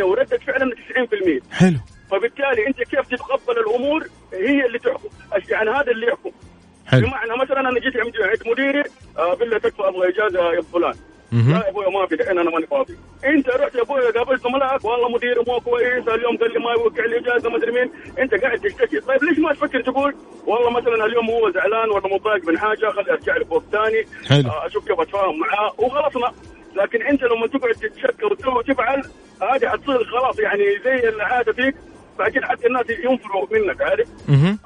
[0.00, 0.70] 10% وردة فعلك
[1.50, 1.76] 90% حلو.
[2.10, 5.08] فبالتالي أنت كيف تتقبل الأمور؟ هي اللي تحكم.
[5.48, 6.30] يعني هذا اللي يحكم.
[6.86, 7.06] حلو.
[7.06, 8.12] بمعنى مثلا أنا جيت عند
[8.46, 8.82] مديري
[9.18, 10.94] آه بالله تكفى أبغى اجازه يا فلان.
[11.32, 12.96] لا يا ابويا ما في دحين أنا ماني فاضي.
[13.24, 17.04] أنت رحت يا ابويا قابلت زملائك والله مديري مو كويس اليوم قال لي ما يوقع
[17.04, 17.90] لي اجازه ما أدري مين.
[18.18, 19.00] أنت قاعد تشتكي.
[19.00, 20.14] طيب ليش ما تفكر تقول
[20.46, 24.06] والله مثلا اليوم هو زعلان ولا متضايق من حاجة خلي أرجع له وقت ثاني.
[24.46, 26.32] آه، أشوف كيف أتفاهم معاه وخلصنا.
[26.76, 29.02] لكن انت لما تقعد تتشكى وتسوي وتفعل
[29.42, 31.74] هذه حتصير خلاص يعني زي العادة فيك.
[32.18, 34.08] بعدين حتى الناس ينفروا منك عارف.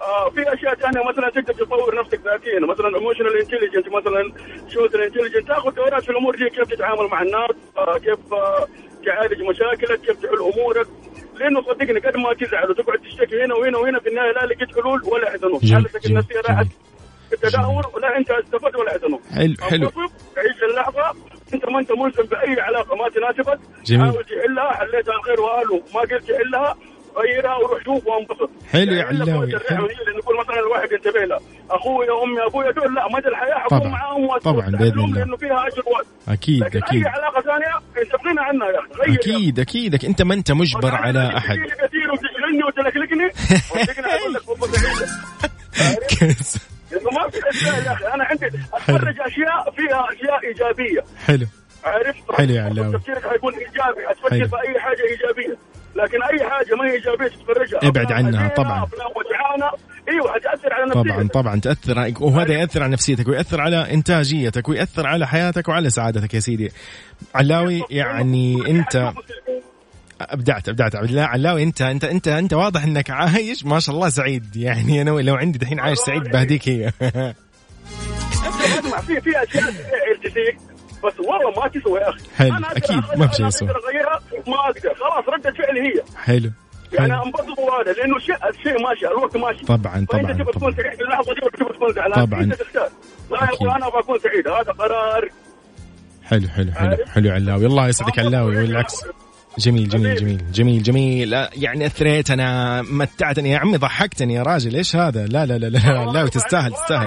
[0.01, 4.33] آه في أشياء ثانية مثلا تقدر تطور نفسك ذاتيا مثلا emotional intelligent مثلا
[4.69, 8.67] social intelligent تاخذ دورات في الأمور دي كيف تتعامل مع الناس آه كيف آه
[9.07, 10.87] تعالج مشاكلك كيف تحل أمورك.
[11.35, 15.03] لأنه صدقني قد ما تزعل وتقعد تشتكي هنا وهنا وهنا في النهاية لا لقيت حلول
[15.05, 16.67] ولا جميل، حالتك النفسية راحت
[17.33, 19.91] لتدهور ولا أنت استفدت ولا حزنوك حلو حلو.
[20.37, 21.15] عيش اللحظة
[21.55, 23.59] انت ما انت ملزم بأي علاقة ما تناسبك.
[23.87, 24.13] جميل.
[24.13, 26.77] حاول تحلها حليتها الخير واهله ما قدرت تحلها
[27.17, 28.51] غيرها وروح شوف وانبسط.
[28.73, 29.47] حلو يا يعني علاوي،
[30.19, 31.41] نقول مثلا الواحد ينتبه له.
[31.71, 33.91] أخوي أمي ابويا دول لا مدى الحياة حكون.
[33.91, 35.19] معاهم طبعاً، بإذن الله.
[35.19, 37.05] لأنه فيها أجر وقت أكيد لكن أكيد.
[37.07, 39.15] اي علاقة ثانية انت بغنى عنها يا أخي.
[39.15, 40.05] أكيد أكيد.
[40.05, 41.57] أنت ما أنت مجبر على أحد.
[41.57, 43.31] كثير وتشغلني وتلكلكني.
[46.93, 51.05] ما في اشياء يا أخي أنا عندي أتفرج أشياء فيها أشياء إيجابية.
[51.27, 51.47] حلو.
[51.85, 52.99] عارف حلو يا علاوي.
[52.99, 54.11] تفكيرك حيكون إيجابي.
[54.11, 55.59] أتفكر في أي حاجة إيجابية.
[55.95, 57.89] لكن أي حاجة ما هي إيجابية تتفرجها.
[57.89, 58.87] ابعد عنها طبعاً.
[60.09, 61.11] إيوه حتأثر على نفسيتك.
[61.11, 61.29] طبعا.
[61.29, 66.41] طبعا تاثر وهذا يأثر على نفسيتك ويأثر على إنتاجيتك ويأثر على حياتك وعلى سعادتك يا
[66.41, 66.73] سيدي.
[67.35, 69.13] علاوي يعني أنت
[70.21, 70.97] أبدعت أبدعت.
[70.97, 73.65] عبد الله علاوي أنت أنت أنت أنت واضح إنك عايش.
[73.65, 74.57] ما شاء الله سعيد.
[74.57, 76.93] يعني أنا لو عندي دحين عايش سعيد بهديك هي.
[78.79, 79.71] أسمع في في أشياء
[81.05, 82.21] بس والله ما تسوى يا أخي.
[82.37, 83.69] حلو، أنا أغيرها، ما في شيء يسوى.
[83.69, 83.75] ما
[84.55, 84.95] أقدر.
[84.95, 86.03] خلاص ردة فعلي هي.
[86.17, 86.51] حلو
[86.93, 87.15] يعني.
[87.15, 89.65] أنبسط هذا لأنه الشيء الشيء ماشي الوقت ماشي.
[89.65, 90.53] طبعاً، طبعاً، فانت تبغى.
[90.53, 92.43] تكون سعيد في اللحظه دي تبغى تكون زعلان؟ طبعاً.
[92.43, 92.89] إنت تختار.
[93.31, 95.29] لا يا أنا أبغى اكون سعيد هذا قرار.
[96.25, 97.67] حلو حلو حلو حلو علاوي.
[97.67, 99.05] الله يسعدك علاوي والعكس.
[99.61, 101.31] جميل جميل جميل جميل جميل.
[101.31, 103.51] لا، يعني أثريت أنا متعتني.
[103.51, 104.77] يا عمي ضحكتني يا راجل.
[104.77, 107.07] إيش هذا؟ لا لا لا لا علاوي تستاهل تستاهل.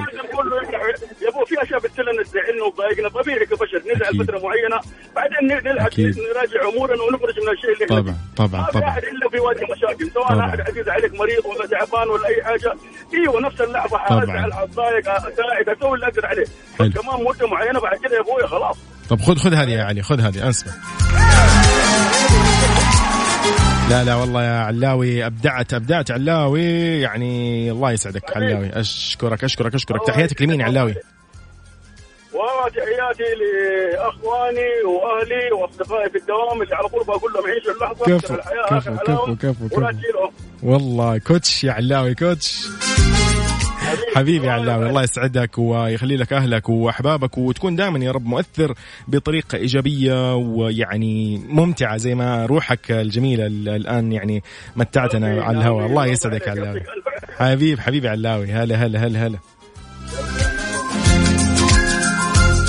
[1.22, 3.10] يا ابو في أشياء بتسلنا تزعلنا وتضايقنا.
[3.10, 4.26] طبيعي كبشر نزعل.
[4.26, 4.80] فترة معينة.
[5.16, 6.16] بعدين أكيد.
[6.36, 8.46] نراجع أمورنا ونخرج من الشيء اللي طبعا فيه.
[8.46, 8.90] طبعا ما في طبعا.
[8.90, 10.12] أحد إلا بيواجه مشاكل.
[10.14, 10.50] سواء طبعاً.
[10.50, 12.74] أحد عزيز عليك مريض ولا تعبان ولا أي حاجة.
[13.14, 14.24] إيوه نفس اللحظه طبعاً.
[14.24, 16.46] أزعل أتضايق أساعد أسوي اللي أقدر عليه.
[16.80, 18.78] بس كمان مدة معينة بعد كده يا أبوي خلاص.
[19.10, 20.74] طب خذ خذ هذه يا علي خذ هذه اسمع
[23.90, 27.02] لا لا والله يا علاوي أبدعت أبدعت علاوي.
[27.02, 28.70] يعني الله يسعدك علاوي.
[28.80, 30.08] أشكرك أشكرك أشكرك.
[30.08, 30.96] تحياتك لمين يا علاوي؟
[32.34, 38.06] وتحياتي لإخواني وأهلي وأصدقائي في الدوام اللي على طول بقول لهم عيشوا اللحظة.
[38.06, 38.36] كفو،
[38.70, 40.30] كفو، كفو، كفو،
[40.64, 42.68] والله كوتش يا علاوي كوتش.
[44.16, 48.74] حبيبي يا علاوي الله يسعدك ويخلي لك أهلك وأحبابك وتكون دائما يا رب مؤثر
[49.08, 54.44] بطريقة إيجابية ويعني ممتعة زي ما روحك الجميلة ال- الآن يعني
[54.76, 55.86] متعتنا على الهواء.
[55.86, 56.82] الله يسعدك يا علاوي
[57.38, 59.38] حبيب حبيبي علاوي هلا هلا هلا هلا.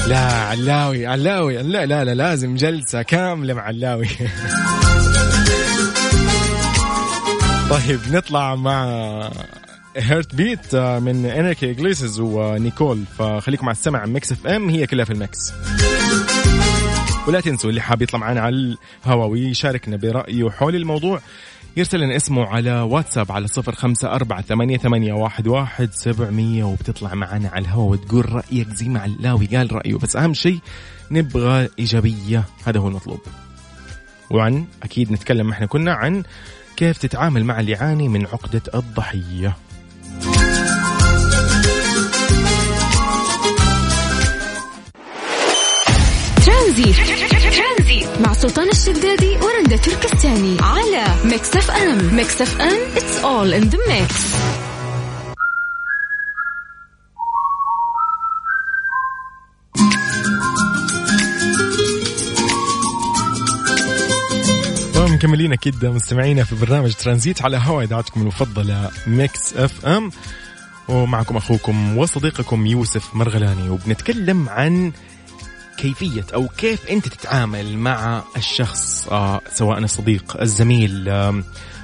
[0.08, 4.06] لا علاوي علاوي لا لا لا لازم جلسة كاملة مع علاوي.
[7.70, 9.30] طيب نطلع مع
[9.96, 13.04] Heartbeat من انريكي اجليسياس ونيكول.
[13.18, 15.52] فخليكم على السمع Mix FM هي كلها في ال mix
[17.28, 21.20] ولا تنسوا اللي حاب يطلع معنا على الهواء ويشاركنا برأيه حول الموضوع
[21.76, 27.14] يرسل لنا اسمه على واتساب على صفر خمسة أربعة ثمانية, ثمانية واحد, واحد سبعمية وبتطلع
[27.14, 29.94] معنا على الهواء وتقول رأيك زي ما علاوي قال رأيه.
[29.94, 30.58] بس أهم شيء
[31.10, 33.20] نبغى إيجابية هذا هو المطلوب.
[34.30, 36.22] وعن أكيد نتكلم إحنا كنا عن
[36.76, 39.56] كيف تتعامل مع اللي يعاني من عقدة الضحية.
[46.74, 48.20] ترانزيت.
[48.20, 50.56] مع سلطان الشدادي ورندا تركستاني.
[50.60, 52.14] على Mix FM.
[52.16, 52.78] Mix FM
[53.22, 54.14] all in the mix.
[64.94, 70.10] طبعا مكملين أكيد مستمعينا في برنامج ترانزيت على هوا اذاعتكم المفضلة Mix FM.
[70.88, 73.68] ومعكم أخوكم وصديقكم يوسف مرغلاني.
[73.68, 74.92] وبنتكلم عن
[75.76, 81.42] كيفية أو كيف أنت تتعامل مع الشخص آه سواء الصديق الزميل آه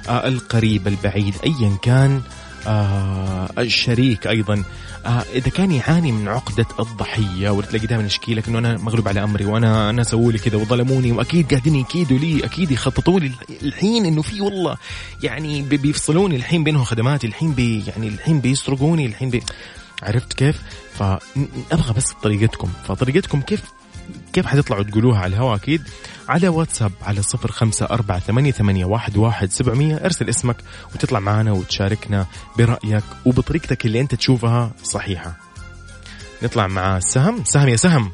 [0.09, 2.21] القريب البعيد أيا كان
[2.67, 4.63] آه الشريك أيضا
[5.05, 9.23] آه إذا كان يعاني من عقدة الضحية وتلاقي دائما يشكي لك إنه أنا مغلوب على
[9.23, 13.31] أمري وأنا أنا سووا لي كذا وظلموني وأكيد قاعدين يكيدوا لي أكيد يخططوا لي
[13.61, 14.77] الحين إنه في والله
[15.23, 19.43] يعني بي- بيفصلوني الحين بينهم خدماتي الحين بي يعني الحين بيسرقوني الحين بي
[20.03, 20.61] عرفت كيف؟
[20.93, 23.61] فأبغى بس طريقتكم فطريقتكم كيف
[24.33, 25.81] كيف حتطلعوا تقولوها على الهواء أكيد؟
[26.29, 29.95] على واتساب على صفر خمسة أربعة ثمانية, ثمانية واحد, واحد سبعمية.
[29.95, 30.55] ارسل اسمك
[30.95, 32.25] وتطلع معنا وتشاركنا
[32.57, 35.33] برأيك وبطريقتك اللي أنت تشوفها صحيحة.
[36.43, 37.43] نطلع مع سهم.
[37.43, 38.11] سهم يا سهم.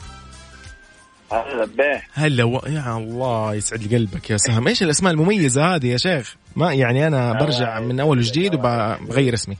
[1.31, 2.01] هلا به.
[2.13, 2.61] هلا و...
[2.67, 4.67] يا الله يسعد لي قلبك يا سهم.
[4.67, 9.57] إيش الأسماء المميزة هذه يا شيخ؟ ما يعني أنا برجع من أول وجديد وبغير اسمي.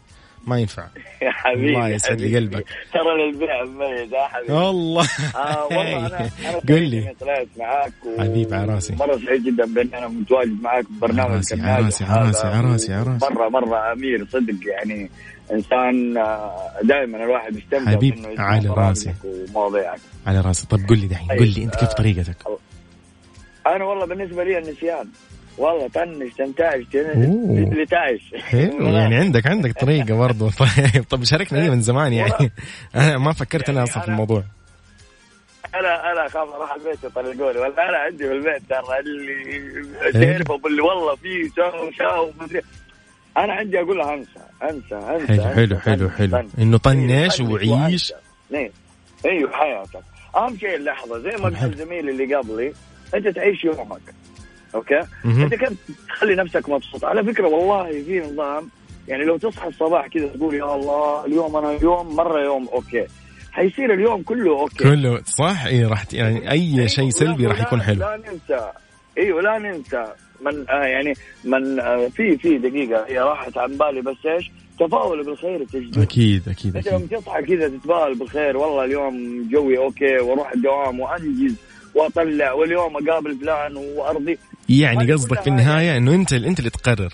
[0.48, 0.88] ما ينفع
[1.22, 2.36] يا حبيبي الله يسعد لي.
[2.38, 2.66] قلبك.
[2.94, 8.22] ترى للبيع مميز يا حبيبي والله آه والله أنا أنا قل لي طلعت معاك و...
[8.22, 8.96] حبيب على راسي.
[8.96, 12.48] مرة سعيد جدا بأني أنا متواجد معاك ببرنامج على راسي، كالناجح على راسي، على راسي،
[12.48, 12.58] هذا.
[12.58, 13.26] على راسي، على راسي.
[13.34, 15.10] مرة مرة أمير صدق يعني
[15.52, 16.14] إنسان
[16.84, 19.14] دائما الواحد يستمتع حبيب، على راسي.
[19.26, 22.36] ومواضيعك على راسي طب قل لي دحين قل لي أنت كيف آه، طريقتك
[23.68, 25.08] أنا والله بالنسبة لي النسيان
[25.58, 26.84] والله طنش تنتعش.
[27.72, 32.52] لتعش حلو يعني عندك عندك طريقة برضه طيب طب شاركنا هي من زمان يعني.
[32.96, 34.44] أنا ما فكرت أنا يعني أصلا في الموضوع.
[35.76, 40.24] أنا أنا اخاف أروح البيت يطلقوني ولا أنا عندي في البيت ترى اللي حلو.
[40.24, 42.32] تعرف ابو اللي والله في شاو شاو
[43.38, 44.30] أنا عندي أقول لها أنسى
[44.64, 46.44] أنسى أنسى حلو حلو حلو.
[46.60, 47.70] إنه طنش وعيش.
[47.70, 48.14] وأنسى.
[48.54, 48.72] إيه.
[49.26, 50.04] أيوه حياتك
[50.36, 51.20] أهم شيء اللحظة.
[51.20, 51.60] زي ما.
[51.60, 52.74] قال زميلي اللي قبلي
[53.16, 54.02] أنت تعيش يومك.
[54.76, 55.02] okay.
[55.26, 55.74] أنت كيف
[56.10, 57.06] تخلي نفسك مبسوط.
[57.06, 58.70] على فكرة والله في نظام
[59.08, 63.06] يعني لو تصحى الصباح كذا تقول يا الله اليوم أنا اليوم مرة يوم okay.
[63.52, 64.84] حيصير اليوم كله okay.
[64.84, 68.00] كله صح؟ اي راح يعني أي شيء سلبي راح يكون حلو.
[68.00, 68.72] لا ننسى.
[69.18, 70.06] أيوه لا ننسى.
[70.42, 71.14] من آه يعني
[71.44, 76.50] من آه في في دقيقة هي راحت عن بالي بس إيش؟ تفاءلوا بالخير تجدون أكيد
[76.50, 81.56] أكيد أنت لما تصحى كذا تتفائل بالخير والله اليوم جوي okay وأروح الدوام وأنجز.
[81.98, 84.38] وأطلع واليوم أقابل فلان وأرضي.
[84.70, 87.14] يعني قصدك في النهاية إنه أنت أنت اللي تقرر.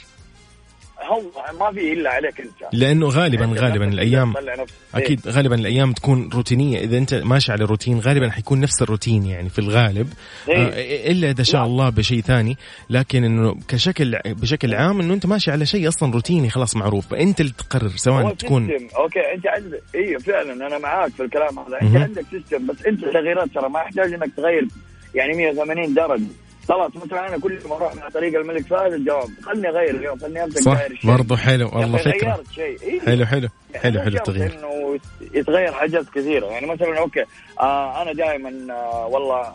[1.05, 1.21] هو
[1.59, 4.33] ما في إلا عليك أنت لأنه غالبا أنت غالبا الأيام.
[4.37, 4.65] إيه.
[4.95, 9.49] أكيد غالبا الأيام تكون روتينية إذا أنت ماشي على روتين غالبا حيكون نفس الروتين يعني
[9.49, 10.13] في الغالب
[10.49, 10.57] إيه.
[10.57, 11.65] آه، إلا إذا شاء.
[11.65, 12.57] الله بشيء ثاني
[12.89, 17.41] لكن إنه كشكل بشكل عام إنه أنت ماشي على شيء أصلا روتيني خلاص معروف فأنت
[17.41, 21.81] اللي تقرر سواء تكون system okay أنت عندك أيوه فعلا أنا معاك في الكلام هذا
[21.81, 21.97] أنت.
[21.97, 24.67] عندك system بس أنت تغييرات ترى ما يحتاج إنك تغير
[25.15, 26.23] يعني 180 درجة
[26.69, 29.29] خلاص مثلا أنا كل ما أروح من طريق الملك فهد الجواب.
[29.43, 32.11] خلني أغير اليوم خلني أمسك صح برضو حلو والله فكرة.
[32.33, 32.77] غيرت شيء.
[32.83, 32.99] إيه.
[32.99, 34.59] حلو حلو يعني حلو حلو التغيير.
[34.59, 34.99] إنه
[35.33, 36.45] يتغير حاجات كثيرة.
[36.45, 37.23] يعني مثلا أوكي
[37.59, 39.53] آه أنا دائما آه والله آه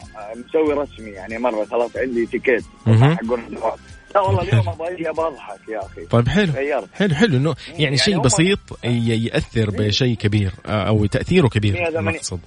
[0.49, 1.11] مسوي رسمي.
[1.11, 3.79] يعني مرة خلاص عندي تيكيت الجواب
[4.15, 6.05] لا والله اليوم أبغى أجي أبغى أضحك يا أخي.
[6.07, 6.53] طيب حلو.
[6.53, 6.89] غيرت.
[6.95, 7.37] حلو حلو.
[7.37, 12.41] إنه يعني يعني شيء بسيط ي- يأثر بشيء كبير آه، أو تأثيره كبير 180 مقصد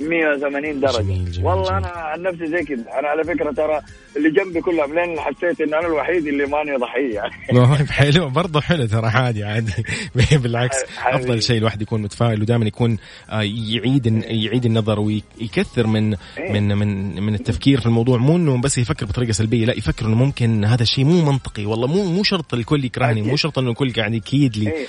[0.00, 1.84] 180 درجة جميل، جميل، والله جميل.
[1.84, 3.80] أنا عن نفسي زي كذا أنا على فكرة ترى
[4.16, 8.86] اللي جنبي كلهم لين حسيت إن أنا الوحيد اللي ماني ضحية يعني حلو برضه حلو
[8.86, 9.72] ترى عادي عادي
[10.42, 11.24] بالعكس حبيبي.
[11.24, 12.98] أفضل شيء الواحد يكون متفائل ودائما يكون
[13.30, 16.52] آه، يعيد يعيد النظر ويكثر من إيه.
[16.52, 20.16] من من من التفكير في الموضوع مو إنه بس يفكر بطريقة سلبية لا يفكر إنه
[20.16, 23.22] ممكن هذا الشيء مو منطقي والله مو مو شرط الكل يكرهني.
[23.22, 24.86] مو شرط إنه الكل قاعد يكيد لي إيه.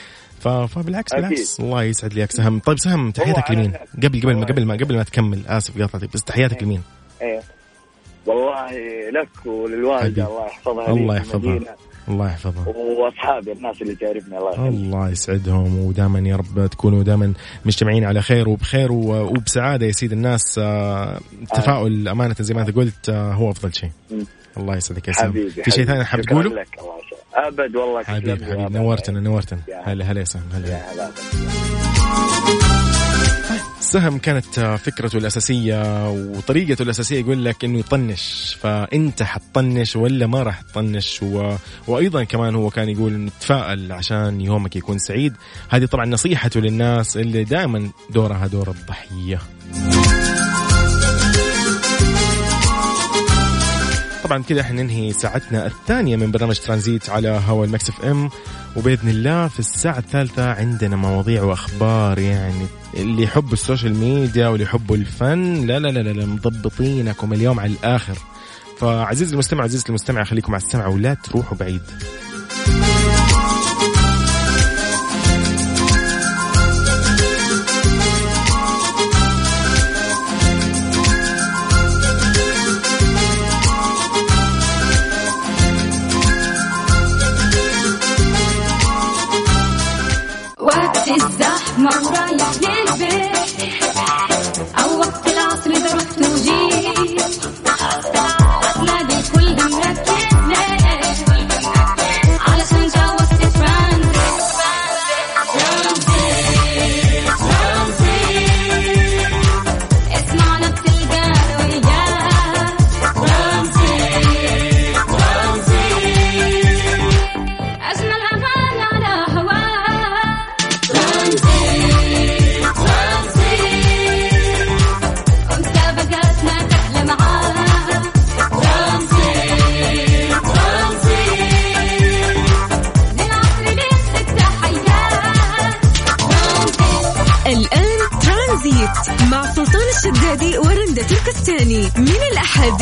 [0.68, 1.30] فبالعكس أكيد.
[1.30, 1.60] بالعكس.
[1.60, 2.28] الله يسعد لي.
[2.30, 2.60] سهم.
[2.60, 3.74] طيب سهم تحياتك لمين.
[4.04, 5.48] قبل قبل ما قبل ما قبل ما تكمل.
[5.48, 6.82] آسف قاطعتك بس تحياتك لمين؟
[7.22, 7.42] إيه.
[8.26, 8.66] والله
[9.10, 10.28] لك وللوالدة.
[10.28, 11.60] الله يحفظها الله يحفظها.
[12.10, 12.68] الله يحفظها.
[12.68, 17.34] وأصحابي الناس اللي تعرفني الله يخليك الله يسعدهم ودائما يا رب تكونوا دائما
[17.66, 20.60] مجتمعين على خير وبخير وبسعادة يا سيد الناس.
[20.64, 23.90] آه، التفاؤل أمانة زي ما أنت قلت آه، هو أفضل شيء.
[24.58, 25.32] الله يسعدك يا سلام
[25.64, 26.64] في شيء ثاني حاب تقوله؟
[27.38, 28.72] أبد والله حبيب حبيب.
[28.72, 29.60] نورتنا نورتنا.
[29.84, 30.82] هلا هلا يا سهم هلا.
[33.80, 38.58] سهم كانت فكرته الأساسية وطريقته الأساسية يقول لك إنه يطنش.
[38.62, 41.56] فأنت حتطنش ولا ما راح تطنش؟ و...
[41.88, 45.34] وأيضا كمان هو كان يقول إنه تفائل عشان يومك يكون سعيد.
[45.70, 49.40] هذه طبعا نصيحته للناس اللي دائما دورها دور الضحية.
[54.28, 58.30] طبعا كذا إحنا ننهي ساعتنا الثانية من برنامج ترانزيت على هوا ال Mix FM.
[58.76, 64.64] وبإذن الله في الساعة الثالثة عندنا مواضيع وأخبار يعني اللي يحب ال social media واللي
[64.64, 65.66] يحبوا الفن.
[65.66, 68.18] لا لا لا لا, مضبطينكم اليوم على الآخر.
[68.80, 71.82] فعزيزي المستمع عزيزتي المستمع خليكم على السمع ولا تروحوا بعيد.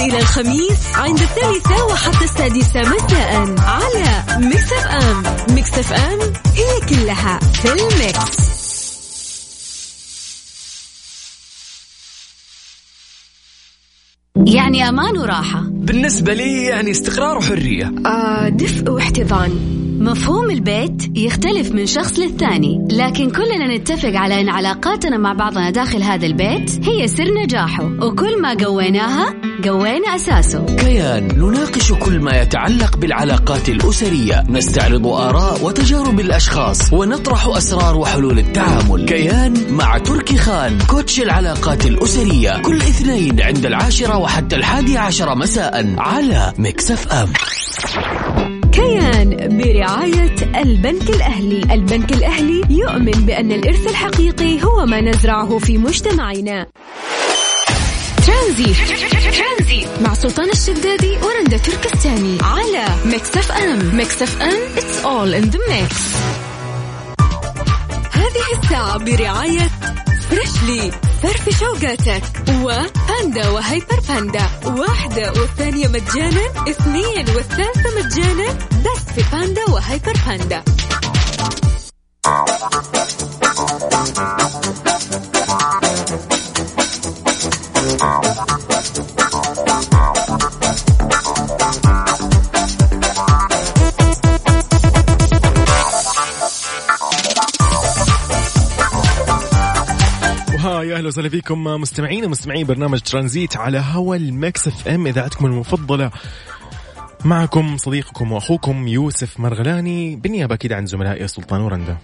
[0.05, 5.23] إلى الخميس عند الثالثة وحتى السادسة مساء على Mix FM
[5.55, 6.19] Mix FM
[6.55, 8.45] هي كلها في ال mix.
[14.35, 15.63] يعني أمان وراحة.
[15.67, 17.91] بالنسبة لي يعني استقرار وحرية.
[18.05, 19.74] آه دفء واحتضان.
[19.99, 26.03] مفهوم البيت يختلف من شخص للثاني لكن كلنا نتفق على أن علاقاتنا مع بعضنا داخل
[26.03, 29.33] هذا البيت هي سر نجاحه وكل ما قويناها
[29.65, 30.65] قوينا أساسه.
[30.65, 34.43] كيان نناقش كل ما يتعلق بالعلاقات الأسرية.
[34.49, 39.05] نستعرض آراء وتجارب الأشخاص ونطرح أسرار وحلول التعامل.
[39.05, 42.61] كيان مع تركي خان كوتش العلاقات الأسرية.
[42.61, 47.27] كل اثنين عند العاشرة وحتى الحادي عشر مساء على مكسف أم.
[48.75, 51.73] كيان برعاية البنك الأهلي.
[51.73, 56.67] البنك الأهلي يؤمن بأن الإرث الحقيقي هو ما نزرعه في مجتمعنا.
[58.27, 58.75] ترانزيت.
[60.01, 62.37] مع سلطان الشدادي ورندا تركستاني.
[62.41, 63.95] على Mix FM.
[63.95, 64.59] Mix FM.
[64.75, 65.95] It's all in the mix.
[68.11, 69.69] هذه الساعة برعاية
[70.29, 70.91] Freshly
[71.23, 74.49] فرفش اوقاتك وباندا وهيبر باندا.
[74.65, 78.53] واحدة والثانية مجانا اثنين والثالثة مجانا.
[78.53, 80.63] بس في باندا وهيبر باندا.
[101.15, 105.07] وسهلا فيكم مستمعين ومستمعين برنامج ترانزيت على هوا ال Mix FM.
[105.07, 106.11] إذاعتكم المفضلة
[107.25, 111.97] معكم صديقكم وأخوكم يوسف مرغلاني بالنيابة أكيد عن زملائي سلطان ورندا.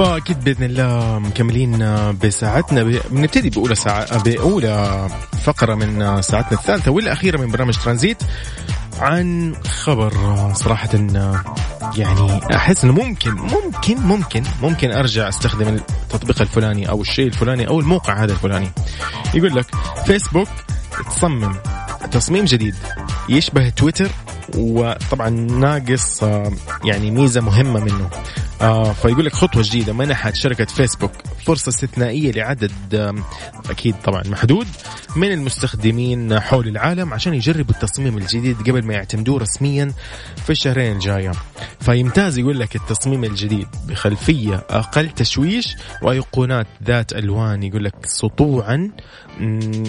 [0.00, 1.78] فاكيد بإذن الله مكملين
[2.24, 2.82] بساعتنا.
[3.10, 5.08] بنبتدي بأولى ساعة بأولى
[5.44, 8.22] فقرة من ساعتنا الثالثة والأخيرة من برنامج ترانزيت
[9.00, 10.12] عن خبر
[10.54, 10.88] صراحة
[11.96, 17.80] يعني أحس إنه ممكن ممكن ممكن ممكن أرجع أستخدم التطبيق الفلاني أو الشيء الفلاني أو
[17.80, 18.70] الموقع هذا الفلاني.
[19.34, 19.66] يقول لك
[20.06, 20.48] فيسبوك
[21.06, 21.54] تصمم
[22.10, 22.74] تصميم جديد
[23.28, 24.10] يشبه تويتر
[24.56, 26.52] وطبعا ناقص آه،
[26.84, 28.10] يعني ميزة مهمة منه.
[28.60, 31.12] آه فيقول لك خطوة جديدة منحت شركة فيسبوك
[31.46, 32.72] فرصة استثنائية لعدد
[33.70, 34.66] أكيد طبعا محدود
[35.16, 39.92] من المستخدمين حول العالم عشان يجربوا التصميم الجديد قبل ما يعتمدوه رسميا
[40.44, 41.32] في الشهرين الجاية.
[41.80, 48.90] فيمتاز يقول لك التصميم الجديد بخلفية أقل تشويش وايقونات ذات ألوان يقول لك سطوعا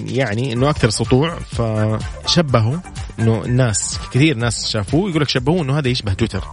[0.07, 2.77] يعني إنه أكثر سطوع فشبهوا
[3.21, 6.43] إنه الناس كثير ناس شافوه يقول لك شبهوه إنه هذا يشبه تويتر.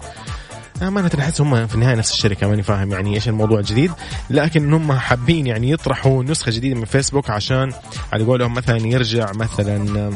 [0.82, 3.92] أمانة أحس هم في النهاية نفس الشركة ماني فاهم يعني إيش الموضوع الجديد.
[4.30, 7.72] لكن هم حابين يعني يطرحوا نسخة جديدة من فيسبوك عشان
[8.12, 10.10] على قولهم مثلا يرجع مثلا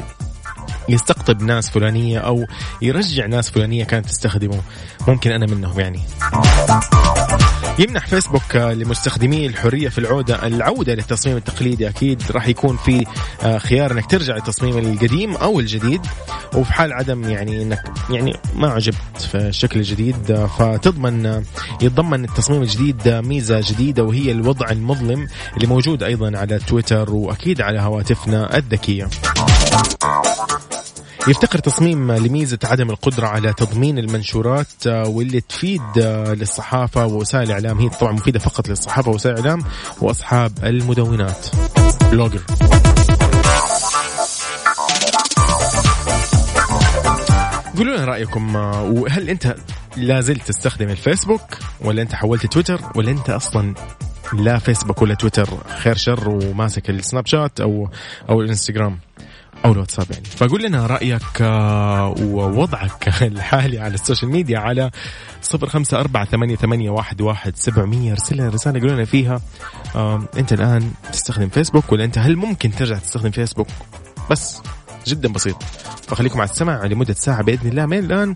[0.89, 2.45] يستقطب ناس فلانية أو
[2.81, 4.61] يرجع ناس فلانية كانت تستخدمه.
[5.07, 5.99] ممكن أنا منهم يعني.
[7.79, 13.05] يمنح فيسبوك آه، لمستخدمي الحرية في العودة العودة للتصميم التقليدي أكيد راح يكون في
[13.43, 16.01] آه، خيار إنك ترجع للتصميم القديم أو الجديد
[16.55, 21.43] وفي حال عدم يعني إنك يعني ما عجبت في الشكل الجديد آه، فتضمن
[21.81, 27.79] يتضمن التصميم الجديد ميزة جديدة وهي الوضع المظلم اللي موجود أيضا على تويتر وأكيد على
[27.79, 29.09] هواتفنا الذكية.
[31.27, 37.79] يفتقر تصميم لميزة عدم القدرة على تضمين المنشورات آه، واللي تفيد آه، للصحافة ووسائل الإعلام.
[37.79, 39.61] هي طبعا مفيدة فقط للصحافة ووسائل الإعلام
[40.01, 41.47] وأصحاب المدونات.
[42.11, 42.41] blogger
[47.77, 49.55] قولوا لنا رأيكم آه، وهل أنت
[49.97, 53.73] لا زلت تستخدم الفيسبوك ولا أنت حولت تويتر ولا أنت أصلا
[54.33, 57.89] لا فيسبوك ولا تويتر خير شر وماسك السناب شات أو
[58.29, 58.99] أو الإنستغرام؟
[59.65, 64.91] أو الواتساب يعني فقول لنا رأيك آه، ووضعك الحالي على ال social media على
[65.41, 68.11] صفر خمسة أربعة ثمانية, ثمانية واحد, واحد سبعمية.
[68.11, 69.41] أرسل لنا رسالة قول لنا فيها.
[70.37, 73.67] أنت الآن تستخدم فيسبوك ولا أنت هل ممكن ترجع تستخدم فيسبوك؟
[74.31, 74.61] بس
[75.07, 75.63] جدا بسيط.
[76.07, 77.85] فخليكم على السمع لمدة ساعة بإذن الله.
[77.85, 78.35] من الآن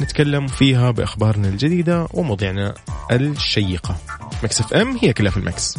[0.00, 2.74] نتكلم فيها بأخبارنا الجديدة ومواضيعنا
[3.12, 3.96] الشيقة.
[4.42, 5.78] Mix FM هي كلها في ال mix.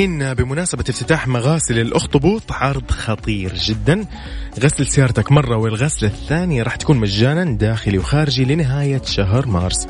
[0.00, 4.06] الحين بمناسبة افتتاح مغاسل الأخطبوط عرض خطير جدا.
[4.60, 9.88] غسل سيارتك مرة والغسلة الثانية راح تكون مجانا داخلي وخارجي لنهاية شهر مارس.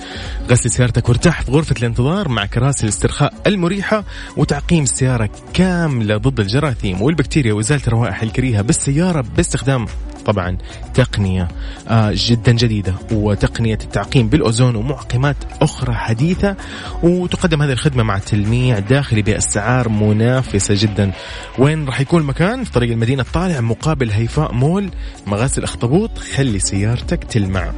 [0.50, 4.04] غسل سيارتك وارتاح في غرفة الانتظار مع كراسي الاسترخاء المريحة
[4.36, 9.86] وتعقيم السيارة كاملة ضد الجراثيم والبكتيريا وإزالة الروائح الكريهة بالسيارة باستخدام
[10.30, 10.58] طبعا
[10.94, 11.48] تقنية
[11.88, 16.56] آه، جدا جديدة وتقنية التعقيم بالأوزون ومعقمات أخرى حديثة.
[17.02, 21.12] وتقدم هذه الخدمة مع تلميع داخلي بأسعار منافسة جدا.
[21.58, 24.90] وين راح يكون المكان في طريق المدينة الطالع مقابل هيفاء مول
[25.26, 26.18] مغاسل أخطبوط.
[26.18, 27.72] خلي سيارتك تلمع.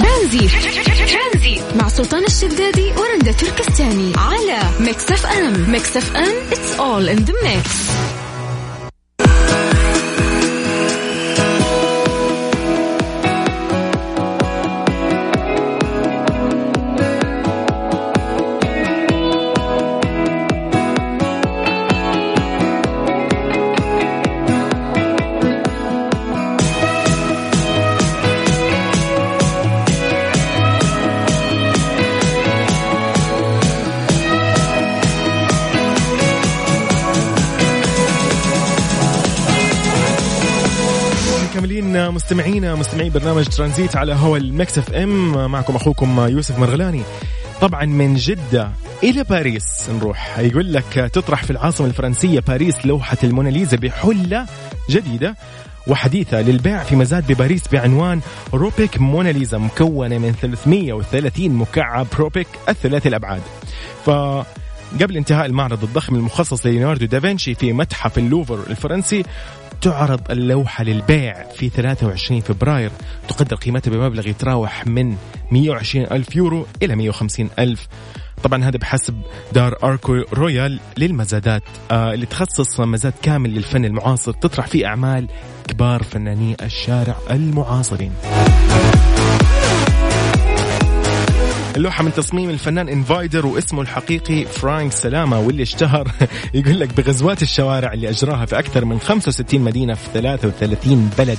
[0.00, 0.50] ترانزيت.
[1.80, 4.12] مع سلطان الشدادي ورندا تركستاني.
[4.16, 5.70] على Mix FM.
[5.70, 7.83] Mix FM it's all in the mix.
[42.24, 47.02] مستمعينا مستمعي برنامج ترانزيت على هوا ال Mix FM معكم أخوكم يوسف مرغلاني.
[47.60, 48.70] طبعا من جدة
[49.02, 50.38] إلى باريس نروح.
[50.38, 54.46] يقول لك تطرح في العاصمة الفرنسية باريس لوحة الموناليزا بحلة
[54.90, 55.36] جديدة
[55.86, 58.20] وحديثة للبيع في مزاد بباريس بعنوان
[58.54, 63.42] روبيك موناليزا مكونة من 330 مكعب روبيك الثلاثي الأبعاد.
[64.06, 64.10] ف
[65.02, 69.24] قبل انتهاء المعرض الضخم المخصص لليوناردو دافنشي في متحف اللوفر الفرنسي
[69.80, 72.90] تعرض اللوحة للبيع في 23 فبراير
[73.28, 75.16] تقدر قيمتها بمبلغ يتراوح من
[75.50, 77.88] 120 ألف يورو إلى 150 ألف.
[78.42, 79.20] طبعا هذا بحسب
[79.52, 85.28] دار آرتكوريال للمزادات آه اللي تخصص مزاد كامل للفن المعاصر تطرح فيه أعمال
[85.68, 88.12] كبار فناني الشارع المعاصرين.
[91.76, 96.10] اللوحة من تصميم الفنان Invader واسمه الحقيقي فرانك سلامة واللي اشتهر
[96.54, 101.38] يقول لك بغزوات الشوارع اللي أجراها في أكثر من 65 مدينة في 33 بلد.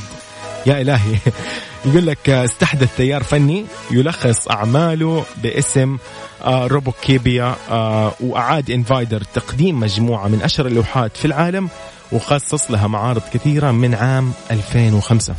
[0.66, 1.18] يا إلهي.
[1.86, 5.98] يقول لك استحدث تيار فني يلخص أعماله باسم
[6.44, 11.70] آه، روبوكيبيا آه، وأعاد انفايدر تقديم مجموعة من أشهر اللوحات في العالم
[12.12, 15.36] وخصص لها معارض كثيرة من عام 2005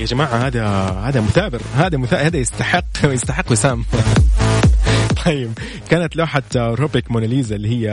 [0.00, 0.66] يا جماعة هذا
[1.04, 1.60] هذا مثابر.
[1.76, 3.84] هذا مثابر هذا يستحق يستحق وسام.
[5.24, 5.58] طيب
[5.90, 7.92] كانت لوحة روبيك موناليزا اللي هي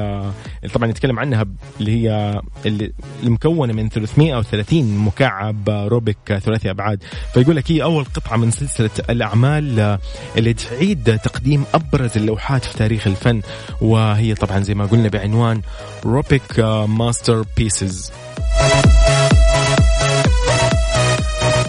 [0.64, 1.46] اللي طبعا نتكلم عنها
[1.80, 2.92] اللي هي اللي
[3.24, 7.04] المكونة من 330 مكعب روبيك ثلاثي أبعاد.
[7.34, 9.98] فيقول لك هي أول قطعة من سلسلة الأعمال
[10.38, 13.42] اللي تعيد تقديم أبرز اللوحات في تاريخ الفن.
[13.82, 15.62] وهي طبعا زي ما قلنا بعنوان
[16.06, 18.12] Rubik Masterpieces.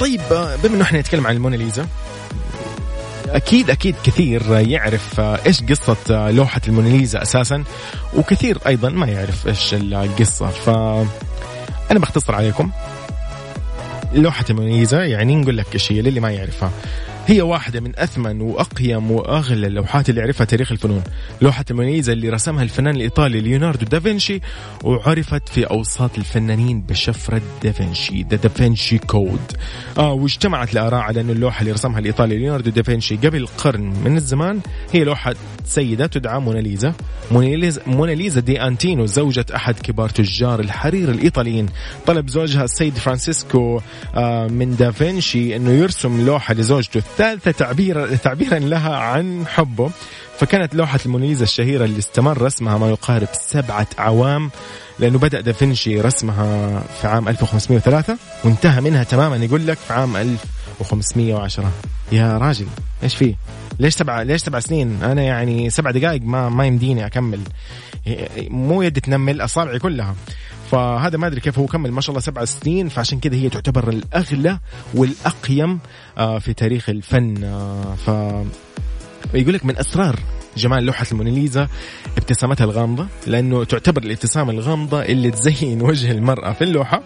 [0.01, 0.21] طيب
[0.63, 1.87] بما إنه إحنا نتكلم عن الموناليزا
[3.29, 7.65] أكيد أكيد كثير يعرف إيش قصة لوحة الموناليزا أساسا
[8.17, 10.47] وكثير أيضا ما يعرف إيش القصة.
[10.47, 10.69] ف
[11.91, 12.71] أنا بختصر عليكم.
[14.13, 16.71] لوحة الموناليزا يعني نقول لك إيش هي للي ما يعرفها.
[17.31, 21.03] هي واحدة من أثمن وأقيم وأغلى اللوحات اللي عرفها تاريخ الفنون.
[21.43, 24.41] لوحة الموناليزا اللي رسمها الفنان الإيطالي ليوناردو دافنشي
[24.85, 29.41] وعرفت في أوساط الفنانين بشفرة دافنشي The Da Vinci Code
[29.99, 34.61] آه واجتمعت الآراء على أن اللوحة اللي رسمها الإيطالي ليوناردو دافنشي قبل قرن من الزمان
[34.93, 36.95] هي لوحة سيدة تدعى موناليزا.
[37.31, 41.67] موناليزا, موناليزا دي أنتينو زوجة أحد كبار تجار الحرير الإيطاليين.
[42.07, 43.81] طلب زوجها السيد فرانسيسكو
[44.15, 49.91] آه من دافنشي أنه يرسم لوحة لزوجته الثالثة تعبيرا تعبيرا لها عن حبه.
[50.39, 54.51] فكانت لوحة الموناليزا الشهيرة اللي استمر رسمها ما يقارب سبعة أعوام
[54.99, 59.37] لأنه بدأ دافنشي رسمها في عام 1503 وانتهى منها تماما.
[59.37, 61.73] يقول لك في عام 1510
[62.13, 62.67] يا راجل
[63.03, 63.35] إيش فيه؟
[63.79, 67.41] ليش سبعة ليش سبع سنين؟ أنا يعني سبع دقائق ما ما يمديني أكمل.
[68.39, 70.15] مو يدي تنمل أصابعي كلها.
[70.71, 71.93] فهذا ما أدري كيف هو كمل.
[71.93, 74.59] ما شاء الله سبع سنين فعشان كذا هي تعتبر الأغلى
[74.95, 75.79] والأقيم
[76.19, 77.45] آه، في تاريخ الفن.
[77.45, 78.09] آه، ف
[79.35, 80.17] يقول لك من أسرار
[80.57, 81.69] جمال لوحة الموناليزا
[82.17, 87.03] ابتسامتها الغامضة لأنه تعتبر الابتسامة الغامضة اللي تزين وجه المرأة في اللوحة.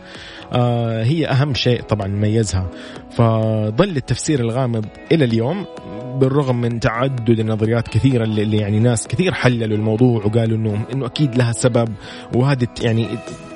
[0.52, 2.70] آه هي أهم شيء طبعا ميزها
[3.16, 5.66] فظل التفسير الغامض إلى اليوم
[6.14, 11.36] بالرغم من تعدد النظريات كثيرة اللي يعني ناس كثير حللوا الموضوع وقالوا انه إنه أكيد
[11.36, 11.88] لها سبب.
[12.34, 13.08] وهذه يعني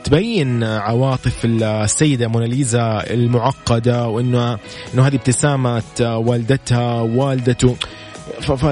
[0.05, 4.59] تبين عواطف السيدة موناليزا المعقدة وانه
[4.95, 7.77] إنه هذه ابتسامه والدتها والدته.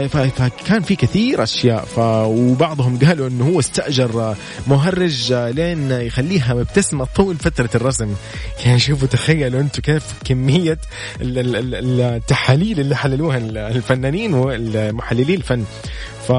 [0.08, 1.84] فكان في كثير أشياء.
[1.84, 4.34] ف وبعضهم قالوا إنه هو استأجر
[4.66, 8.14] مهرج لين يخليها مبتسمة طول فترة الرسم.
[8.64, 10.78] يعني شوفوا تخيلوا أنتم كيف كمية
[11.20, 13.36] ال- ال- ال- التحاليل اللي حللوها
[13.68, 15.64] الفنانين والمحللي الفن.
[16.28, 16.32] ف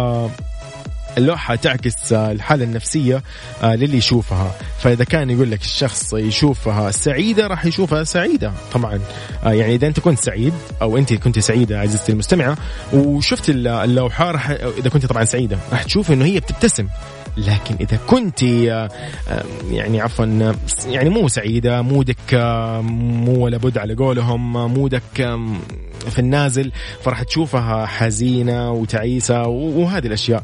[1.17, 3.23] اللوحة تعكس آه، الحالة النفسية
[3.63, 4.51] آه، للي يشوفها.
[4.79, 8.99] فإذا كان يقول لك الشخص يشوفها سعيدة راح يشوفها سعيدة طبعا.
[9.45, 12.57] آه، يعني إذا أنت كنت سعيد أو أنت كنت سعيدة عزيزتي المستمعة
[12.93, 16.87] وشفت ال- اللوحة راح إذا كنت طبعا سعيدة راح تشوف إنه هي بتبتسم.
[17.37, 18.89] لكن إذا كنت آه،
[19.29, 20.55] آه، يعني عفوا آه،
[20.87, 25.01] يعني مو سعيدة مودك آه، مو ولا بد على قولهم آه، مودك
[26.09, 26.71] في النازل
[27.03, 30.43] فراح تشوفها حزينة وتعيسة وهذه الأشياء.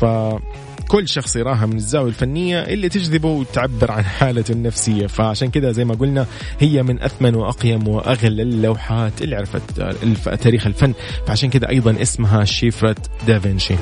[0.00, 5.06] فكل شخص يراها من الزاوية الفنية اللي تجذبه وتعبر عن حالته النفسية.
[5.06, 6.26] فعشان كذا زي ما قلنا
[6.60, 10.92] هي من أثمن وأقيم وأغلى اللوحات اللي عرفت الف- تاريخ الفن.
[11.26, 13.74] فعشان كذا أيضا اسمها شفرة دافنشي.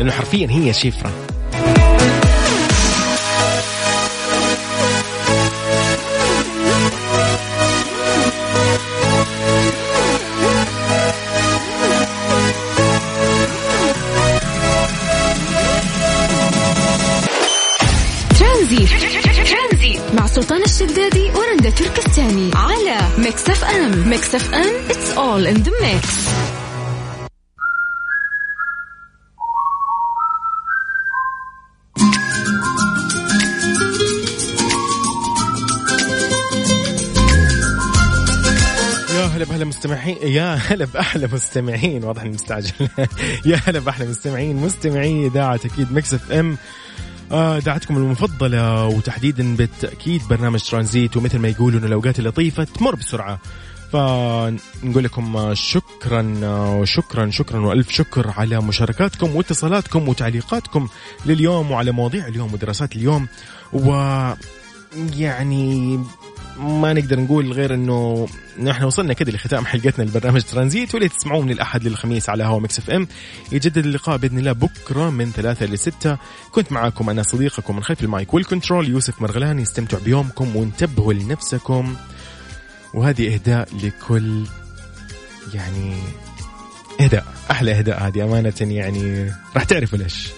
[0.00, 0.72] لأنه حرفيا هي
[20.14, 22.50] مع سلطان الشدادي ورندا تركستاني.
[22.54, 24.08] على Mix FM.
[24.08, 24.74] Mix FM.
[24.88, 26.59] It's all in the mix.
[39.90, 42.04] مستمعين يا هلا بأحلى مستمعين.
[42.04, 42.72] واضح إني مستعجل.
[43.46, 44.56] يا هلا بأحلى مستمعين.
[44.56, 46.56] مستمعي إذاعة أكيد Mix FM.
[47.32, 53.38] آه، اذاعتكم المفضلة وتحديدا بالتأكيد برنامج ترانزيت ومثل ما يقولوا انه الأوقات اللطيفة تمر بسرعة.
[53.92, 60.88] فنقول لكم شكرا وشكرا شكرا وألف شكر على مشاركاتكم واتصالاتكم وتعليقاتكم
[61.26, 63.28] لليوم وعلى مواضيع اليوم ودراسات اليوم.
[63.72, 63.92] و
[65.16, 65.98] يعني
[66.58, 68.28] ما نقدر نقول غير إنه
[68.62, 72.78] نحن وصلنا كده لختام حلقتنا لبرنامج ترانزيت واللي تسمعوه من الأحد للخميس على هوا Mix
[72.78, 73.06] FM.
[73.52, 76.18] يجدد اللقاء بإذن الله بكرة من ثلاثة لستة
[76.52, 79.62] كنت معاكم أنا صديقكم من خلف ال mic وال control يوسف مرغلاني.
[79.62, 81.96] استمتعوا بيومكم وانتبهوا لنفسكم.
[82.94, 84.44] وهذه إهداء لكل
[85.54, 85.96] يعني
[87.00, 89.32] إهداء أحلى إهداء هذه أمانة يعني.
[89.54, 90.28] راح تعرفوا ليش.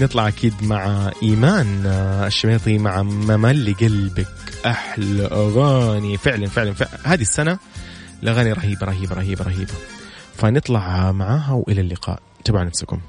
[0.00, 4.26] نطلع أكيد مع إيمان آه، الشميطي مع ممل قلبك.
[4.66, 6.16] أحلى أغاني.
[6.16, 6.98] فعلا فعلا, فعلا.
[7.04, 7.58] هذه السنة
[8.22, 9.74] الأغاني رهيبة رهيبة رهيبة رهيبة.
[10.36, 12.20] فنطلع معاها وإلى اللقاء.
[12.44, 13.00] تبعوا نفسكم.